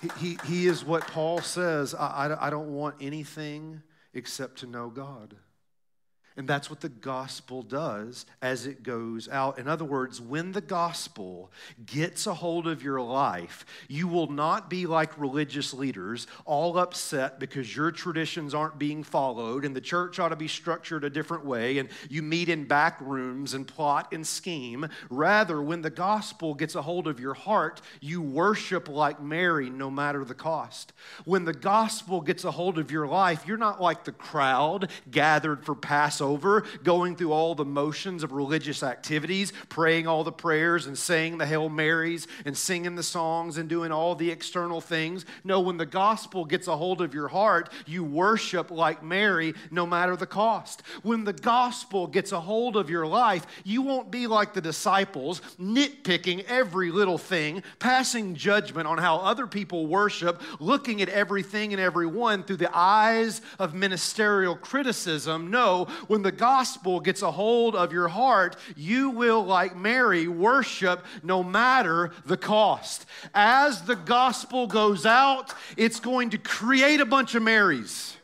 He, 0.00 0.08
he, 0.18 0.38
he 0.44 0.66
is 0.66 0.84
what 0.84 1.06
Paul 1.08 1.40
says 1.40 1.94
I, 1.94 2.28
I, 2.28 2.46
I 2.46 2.50
don't 2.50 2.74
want 2.74 2.96
anything 3.00 3.82
except 4.14 4.58
to 4.60 4.66
know 4.66 4.88
God. 4.88 5.34
And 6.36 6.46
that's 6.48 6.70
what 6.70 6.80
the 6.80 6.88
gospel 6.88 7.62
does 7.62 8.24
as 8.40 8.64
it 8.64 8.84
goes 8.84 9.28
out. 9.28 9.58
In 9.58 9.66
other 9.66 9.84
words, 9.84 10.20
when 10.20 10.52
the 10.52 10.60
gospel 10.60 11.50
gets 11.84 12.26
a 12.26 12.34
hold 12.34 12.68
of 12.68 12.84
your 12.84 13.00
life, 13.00 13.66
you 13.88 14.06
will 14.06 14.30
not 14.30 14.70
be 14.70 14.86
like 14.86 15.18
religious 15.18 15.74
leaders, 15.74 16.28
all 16.44 16.78
upset 16.78 17.40
because 17.40 17.74
your 17.74 17.90
traditions 17.90 18.54
aren't 18.54 18.78
being 18.78 19.02
followed 19.02 19.64
and 19.64 19.74
the 19.74 19.80
church 19.80 20.20
ought 20.20 20.28
to 20.28 20.36
be 20.36 20.46
structured 20.46 21.02
a 21.02 21.10
different 21.10 21.44
way 21.44 21.78
and 21.78 21.88
you 22.08 22.22
meet 22.22 22.48
in 22.48 22.64
back 22.64 23.00
rooms 23.00 23.52
and 23.52 23.66
plot 23.66 24.12
and 24.12 24.24
scheme. 24.24 24.88
Rather, 25.10 25.60
when 25.60 25.82
the 25.82 25.90
gospel 25.90 26.54
gets 26.54 26.76
a 26.76 26.82
hold 26.82 27.08
of 27.08 27.18
your 27.18 27.34
heart, 27.34 27.80
you 28.00 28.22
worship 28.22 28.88
like 28.88 29.20
Mary 29.20 29.68
no 29.68 29.90
matter 29.90 30.24
the 30.24 30.34
cost. 30.34 30.92
When 31.24 31.44
the 31.44 31.52
gospel 31.52 32.20
gets 32.20 32.44
a 32.44 32.52
hold 32.52 32.78
of 32.78 32.92
your 32.92 33.08
life, 33.08 33.46
you're 33.48 33.56
not 33.56 33.82
like 33.82 34.04
the 34.04 34.12
crowd 34.12 34.90
gathered 35.10 35.64
for 35.64 35.74
Passover 35.74 36.19
Passover, 36.20 36.64
going 36.84 37.16
through 37.16 37.32
all 37.32 37.54
the 37.54 37.64
motions 37.64 38.22
of 38.22 38.32
religious 38.32 38.82
activities, 38.82 39.54
praying 39.70 40.06
all 40.06 40.22
the 40.22 40.30
prayers 40.30 40.86
and 40.86 40.98
saying 40.98 41.38
the 41.38 41.46
Hail 41.46 41.70
Marys 41.70 42.28
and 42.44 42.54
singing 42.54 42.94
the 42.94 43.02
songs 43.02 43.56
and 43.56 43.70
doing 43.70 43.90
all 43.90 44.14
the 44.14 44.30
external 44.30 44.82
things. 44.82 45.24
No, 45.44 45.60
when 45.60 45.78
the 45.78 45.86
gospel 45.86 46.44
gets 46.44 46.68
a 46.68 46.76
hold 46.76 47.00
of 47.00 47.14
your 47.14 47.28
heart, 47.28 47.72
you 47.86 48.04
worship 48.04 48.70
like 48.70 49.02
Mary 49.02 49.54
no 49.70 49.86
matter 49.86 50.14
the 50.14 50.26
cost. 50.26 50.82
When 51.02 51.24
the 51.24 51.32
gospel 51.32 52.06
gets 52.06 52.32
a 52.32 52.40
hold 52.40 52.76
of 52.76 52.90
your 52.90 53.06
life, 53.06 53.46
you 53.64 53.80
won't 53.80 54.10
be 54.10 54.26
like 54.26 54.52
the 54.52 54.60
disciples, 54.60 55.40
nitpicking 55.58 56.44
every 56.48 56.90
little 56.90 57.16
thing, 57.16 57.62
passing 57.78 58.34
judgment 58.34 58.86
on 58.86 58.98
how 58.98 59.16
other 59.16 59.46
people 59.46 59.86
worship, 59.86 60.42
looking 60.58 61.00
at 61.00 61.08
everything 61.08 61.72
and 61.72 61.80
everyone 61.80 62.42
through 62.42 62.58
the 62.58 62.76
eyes 62.76 63.40
of 63.58 63.72
ministerial 63.72 64.54
criticism. 64.54 65.50
No, 65.50 65.88
when 66.10 66.22
the 66.22 66.32
gospel 66.32 66.98
gets 66.98 67.22
a 67.22 67.30
hold 67.30 67.76
of 67.76 67.92
your 67.92 68.08
heart, 68.08 68.56
you 68.74 69.10
will, 69.10 69.44
like 69.44 69.76
Mary, 69.76 70.26
worship 70.26 71.04
no 71.22 71.44
matter 71.44 72.10
the 72.26 72.36
cost. 72.36 73.06
As 73.32 73.82
the 73.82 73.94
gospel 73.94 74.66
goes 74.66 75.06
out, 75.06 75.54
it's 75.76 76.00
going 76.00 76.30
to 76.30 76.38
create 76.38 77.00
a 77.00 77.06
bunch 77.06 77.36
of 77.36 77.44
Marys 77.44 78.16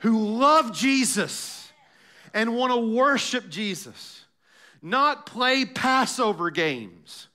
who 0.00 0.18
love 0.18 0.76
Jesus 0.76 1.72
and 2.34 2.54
want 2.54 2.70
to 2.70 2.94
worship 2.94 3.48
Jesus, 3.48 4.26
not 4.82 5.24
play 5.24 5.64
Passover 5.64 6.50
games 6.50 7.28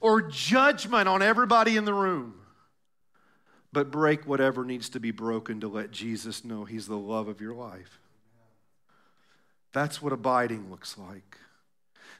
or 0.00 0.22
judgment 0.22 1.08
on 1.08 1.22
everybody 1.22 1.76
in 1.76 1.84
the 1.84 1.94
room 1.94 2.34
but 3.72 3.90
break 3.90 4.26
whatever 4.26 4.66
needs 4.66 4.90
to 4.90 5.00
be 5.00 5.10
broken 5.10 5.60
to 5.60 5.66
let 5.66 5.92
Jesus 5.92 6.44
know 6.44 6.66
He's 6.66 6.86
the 6.86 6.98
love 6.98 7.26
of 7.26 7.40
your 7.40 7.54
life. 7.54 8.01
That's 9.72 10.02
what 10.02 10.12
abiding 10.12 10.70
looks 10.70 10.98
like. 10.98 11.38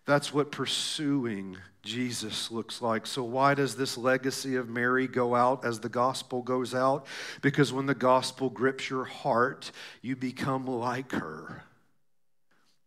That's 0.04 0.34
what 0.34 0.50
pursuing 0.50 1.58
Jesus 1.82 2.50
looks 2.50 2.82
like. 2.82 3.06
So, 3.06 3.22
why 3.22 3.54
does 3.54 3.76
this 3.76 3.96
legacy 3.96 4.56
of 4.56 4.68
Mary 4.68 5.06
go 5.06 5.34
out 5.34 5.64
as 5.64 5.80
the 5.80 5.88
gospel 5.88 6.42
goes 6.42 6.74
out? 6.74 7.06
Because 7.40 7.72
when 7.72 7.86
the 7.86 7.94
gospel 7.94 8.50
grips 8.50 8.90
your 8.90 9.04
heart, 9.04 9.70
you 10.00 10.16
become 10.16 10.66
like 10.66 11.12
her. 11.12 11.62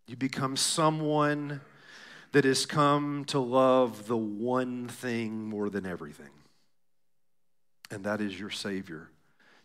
You 0.07 0.15
become 0.15 0.55
someone 0.55 1.61
that 2.31 2.43
has 2.45 2.65
come 2.65 3.25
to 3.25 3.39
love 3.39 4.07
the 4.07 4.17
one 4.17 4.87
thing 4.87 5.47
more 5.47 5.69
than 5.69 5.85
everything, 5.85 6.31
and 7.89 8.03
that 8.03 8.19
is 8.19 8.37
your 8.37 8.49
Savior, 8.49 9.09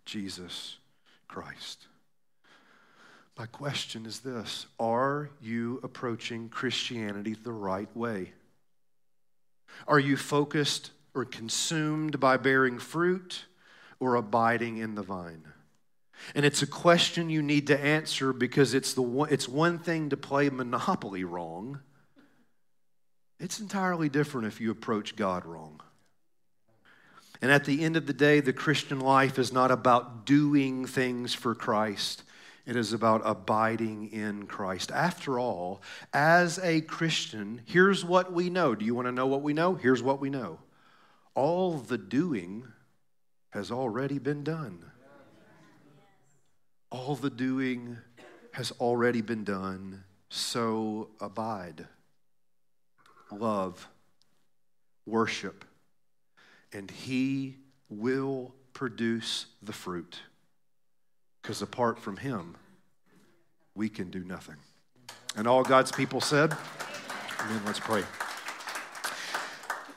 Jesus 0.05 0.76
Christ. 1.26 1.86
My 3.41 3.47
question 3.47 4.05
is 4.05 4.20
this 4.20 4.66
Are 4.78 5.30
you 5.41 5.80
approaching 5.82 6.51
Christianity 6.51 7.32
the 7.32 7.53
right 7.53 7.88
way? 7.97 8.34
Are 9.88 9.99
you 9.99 10.18
focused 10.18 10.91
or 11.14 11.24
consumed 11.24 12.20
by 12.20 12.36
bearing 12.36 12.78
fruit 12.78 13.47
or 13.99 14.16
abiding 14.16 14.76
in 14.76 14.95
the 14.95 15.03
vine? 15.03 15.43
And 16.34 16.45
it's 16.45 16.61
a 16.61 16.66
question 16.66 17.30
you 17.30 17.41
need 17.41 17.68
to 17.68 17.80
answer 17.80 18.34
because 18.34 18.74
it's, 18.74 18.93
the 18.93 19.01
one, 19.01 19.32
it's 19.32 19.49
one 19.49 19.78
thing 19.78 20.11
to 20.11 20.18
play 20.18 20.51
Monopoly 20.51 21.24
wrong, 21.24 21.80
it's 23.38 23.59
entirely 23.59 24.11
different 24.11 24.49
if 24.49 24.61
you 24.61 24.70
approach 24.70 25.16
God 25.16 25.47
wrong. 25.47 25.80
And 27.41 27.51
at 27.51 27.64
the 27.64 27.84
end 27.84 27.97
of 27.97 28.05
the 28.05 28.12
day, 28.12 28.41
the 28.41 28.53
Christian 28.53 29.01
life 29.01 29.38
is 29.38 29.51
not 29.51 29.70
about 29.70 30.26
doing 30.26 30.84
things 30.84 31.32
for 31.32 31.55
Christ. 31.55 32.22
It 32.71 32.77
is 32.77 32.93
about 32.93 33.23
abiding 33.25 34.12
in 34.12 34.47
Christ. 34.47 34.93
After 34.93 35.41
all, 35.41 35.83
as 36.14 36.57
a 36.61 36.83
Christian, 36.83 37.62
here's 37.64 38.05
what 38.05 38.33
we 38.33 38.49
know. 38.49 38.77
Do 38.77 38.85
you 38.85 38.95
want 38.95 39.07
to 39.07 39.12
know 39.12 39.27
what 39.27 39.43
we 39.43 39.53
know? 39.53 39.75
Here's 39.75 40.05
what 40.05 40.21
we 40.21 40.31
know. 40.31 40.61
All 41.35 41.79
the 41.79 41.99
doing 41.99 42.68
has 43.49 43.73
already 43.73 44.21
been 44.21 44.45
done. 44.45 44.85
All 46.93 47.16
the 47.16 47.29
doing 47.29 47.99
has 48.53 48.71
already 48.79 49.21
been 49.21 49.43
done. 49.43 50.05
So 50.29 51.09
abide, 51.21 51.89
love, 53.33 53.89
worship, 55.07 55.64
and 56.73 56.89
He 56.89 57.57
will 57.89 58.55
produce 58.75 59.47
the 59.61 59.73
fruit. 59.73 60.21
Because 61.43 61.62
apart 61.62 61.99
from 61.99 62.18
Him, 62.18 62.55
we 63.75 63.89
can 63.89 64.11
do 64.11 64.25
nothing. 64.25 64.57
And 65.37 65.47
all 65.47 65.62
God's 65.62 65.93
people 65.93 66.21
said, 66.21 66.57
Amen. 67.41 67.62
Let's 67.64 67.81
pray. 67.81 68.03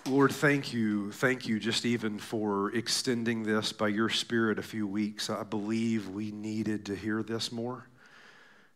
Lord, 0.07 0.33
thank 0.33 0.73
you. 0.73 1.11
Thank 1.13 1.47
you 1.47 1.59
just 1.59 1.85
even 1.85 2.19
for 2.19 2.75
extending 2.75 3.43
this 3.43 3.71
by 3.71 3.87
your 3.87 4.09
Spirit 4.09 4.59
a 4.59 4.63
few 4.63 4.85
weeks. 4.85 5.29
I 5.29 5.43
believe 5.43 6.09
we 6.09 6.31
needed 6.31 6.85
to 6.87 6.95
hear 6.95 7.23
this 7.23 7.51
more, 7.51 7.87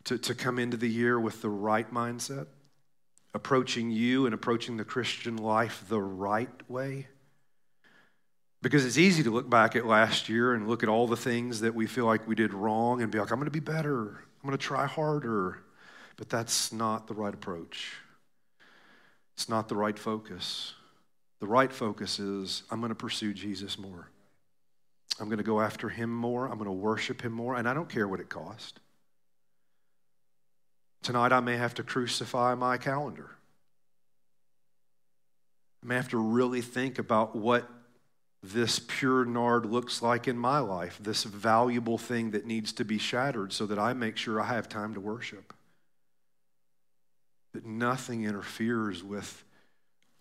to, 0.05 0.17
to 0.17 0.33
come 0.33 0.57
into 0.57 0.77
the 0.77 0.87
year 0.87 1.19
with 1.19 1.41
the 1.41 1.49
right 1.49 1.93
mindset, 1.93 2.47
approaching 3.33 3.91
you 3.91 4.25
and 4.25 4.33
approaching 4.33 4.77
the 4.77 4.85
Christian 4.85 5.35
life 5.35 5.83
the 5.89 6.01
right 6.01 6.69
way. 6.69 7.07
Because 8.61 8.85
it's 8.85 8.97
easy 8.97 9.21
to 9.23 9.29
look 9.29 9.49
back 9.49 9.75
at 9.75 9.85
last 9.85 10.29
year 10.29 10.53
and 10.53 10.67
look 10.67 10.81
at 10.81 10.89
all 10.89 11.07
the 11.07 11.17
things 11.17 11.59
that 11.59 11.75
we 11.75 11.87
feel 11.87 12.05
like 12.05 12.27
we 12.27 12.35
did 12.35 12.53
wrong 12.53 13.01
and 13.01 13.11
be 13.11 13.19
like, 13.19 13.31
I'm 13.31 13.37
going 13.37 13.45
to 13.45 13.51
be 13.51 13.59
better. 13.59 14.23
I'm 14.43 14.47
going 14.47 14.57
to 14.57 14.63
try 14.63 14.85
harder. 14.85 15.59
But 16.17 16.29
that's 16.29 16.73
not 16.73 17.07
the 17.07 17.13
right 17.13 17.33
approach. 17.33 17.93
It's 19.35 19.47
not 19.47 19.69
the 19.69 19.75
right 19.75 19.97
focus. 19.97 20.73
The 21.39 21.47
right 21.47 21.71
focus 21.71 22.19
is 22.19 22.63
I'm 22.71 22.79
going 22.79 22.89
to 22.89 22.95
pursue 22.95 23.33
Jesus 23.33 23.77
more. 23.77 24.09
I'm 25.19 25.27
going 25.27 25.37
to 25.37 25.43
go 25.43 25.61
after 25.61 25.89
him 25.89 26.13
more. 26.13 26.47
I'm 26.47 26.57
going 26.57 26.65
to 26.65 26.71
worship 26.71 27.21
him 27.21 27.33
more. 27.33 27.55
And 27.55 27.69
I 27.69 27.75
don't 27.75 27.87
care 27.87 28.07
what 28.07 28.19
it 28.19 28.29
costs. 28.29 28.73
Tonight, 31.03 31.31
I 31.31 31.39
may 31.39 31.55
have 31.55 31.75
to 31.75 31.83
crucify 31.83 32.55
my 32.55 32.77
calendar. 32.77 33.29
I 35.83 35.87
may 35.87 35.95
have 35.95 36.09
to 36.09 36.17
really 36.17 36.61
think 36.61 36.97
about 36.97 37.35
what 37.35 37.69
this 38.43 38.79
pure 38.79 39.25
nard 39.25 39.65
looks 39.65 40.01
like 40.01 40.27
in 40.27 40.37
my 40.37 40.59
life, 40.59 40.99
this 41.01 41.23
valuable 41.23 41.97
thing 41.97 42.31
that 42.31 42.45
needs 42.45 42.71
to 42.73 42.85
be 42.85 42.97
shattered 42.97 43.51
so 43.51 43.65
that 43.65 43.79
I 43.79 43.93
make 43.93 44.17
sure 44.17 44.39
I 44.39 44.47
have 44.47 44.69
time 44.69 44.93
to 44.93 44.99
worship. 44.99 45.53
That 47.53 47.65
nothing 47.65 48.25
interferes 48.25 49.03
with 49.03 49.43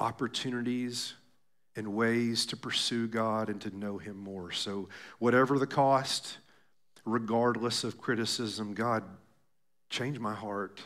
opportunities 0.01 1.14
and 1.77 1.95
ways 1.95 2.47
to 2.47 2.57
pursue 2.57 3.07
God 3.07 3.51
and 3.51 3.61
to 3.61 3.77
know 3.77 3.99
Him 3.99 4.17
more. 4.17 4.51
So, 4.51 4.89
whatever 5.19 5.59
the 5.59 5.67
cost, 5.67 6.39
regardless 7.05 7.85
of 7.85 7.99
criticism, 7.99 8.73
God, 8.73 9.05
change 9.91 10.19
my 10.19 10.35
heart. 10.35 10.81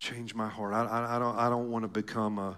Change 0.00 0.34
my 0.34 0.48
heart. 0.48 0.72
I, 0.72 0.84
I, 0.84 1.16
I 1.16 1.18
don't, 1.18 1.36
I 1.36 1.50
don't 1.50 1.70
want 1.70 1.82
to 1.82 1.88
become 1.88 2.38
a, 2.38 2.56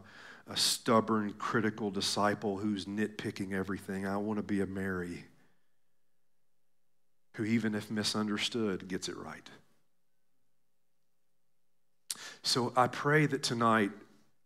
a 0.50 0.56
stubborn, 0.56 1.32
critical 1.38 1.92
disciple 1.92 2.56
who's 2.58 2.84
nitpicking 2.84 3.52
everything. 3.52 4.04
I 4.04 4.16
want 4.16 4.38
to 4.38 4.42
be 4.42 4.60
a 4.60 4.66
Mary 4.66 5.24
who, 7.34 7.44
even 7.44 7.76
if 7.76 7.88
misunderstood, 7.88 8.88
gets 8.88 9.08
it 9.08 9.16
right. 9.16 9.48
So 12.42 12.72
I 12.76 12.88
pray 12.88 13.26
that 13.26 13.44
tonight 13.44 13.92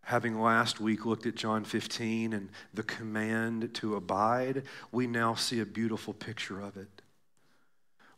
having 0.02 0.38
last 0.38 0.78
week 0.78 1.06
looked 1.06 1.24
at 1.24 1.36
John 1.36 1.64
15 1.64 2.34
and 2.34 2.50
the 2.74 2.82
command 2.82 3.72
to 3.74 3.96
abide, 3.96 4.64
we 4.92 5.06
now 5.06 5.34
see 5.34 5.60
a 5.60 5.66
beautiful 5.66 6.12
picture 6.12 6.60
of 6.60 6.76
it. 6.76 7.00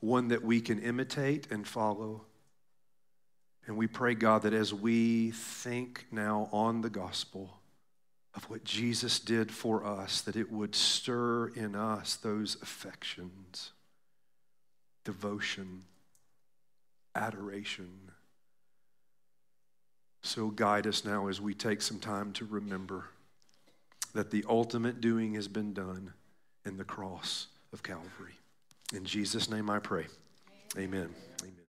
One 0.00 0.26
that 0.28 0.42
we 0.42 0.60
can 0.60 0.80
imitate 0.80 1.52
and 1.52 1.66
follow. 1.66 2.22
And 3.68 3.76
we 3.76 3.86
pray, 3.86 4.14
God, 4.14 4.42
that 4.42 4.52
as 4.54 4.74
we 4.74 5.30
think 5.30 6.06
now 6.10 6.48
on 6.50 6.80
the 6.80 6.90
gospel 6.90 7.60
of 8.36 8.48
what 8.50 8.62
Jesus 8.62 9.18
did 9.18 9.50
for 9.50 9.84
us, 9.84 10.20
that 10.20 10.36
it 10.36 10.52
would 10.52 10.74
stir 10.74 11.48
in 11.48 11.74
us 11.74 12.16
those 12.16 12.56
affections, 12.62 13.72
devotion, 15.04 15.82
adoration 17.14 18.06
so 20.26 20.48
guide 20.48 20.86
us 20.86 21.04
now 21.04 21.28
as 21.28 21.40
we 21.40 21.54
take 21.54 21.80
some 21.80 22.00
time 22.00 22.32
to 22.32 22.44
remember 22.44 23.04
that 24.12 24.30
the 24.30 24.44
ultimate 24.48 25.00
doing 25.00 25.34
has 25.34 25.46
been 25.46 25.72
done 25.72 26.12
in 26.64 26.76
the 26.76 26.84
cross 26.84 27.46
of 27.72 27.82
Calvary. 27.82 28.34
In 28.92 29.04
Jesus' 29.04 29.48
name 29.48 29.70
I 29.70 29.78
pray. 29.78 30.06
Amen. 30.76 31.10
Amen. 31.42 31.65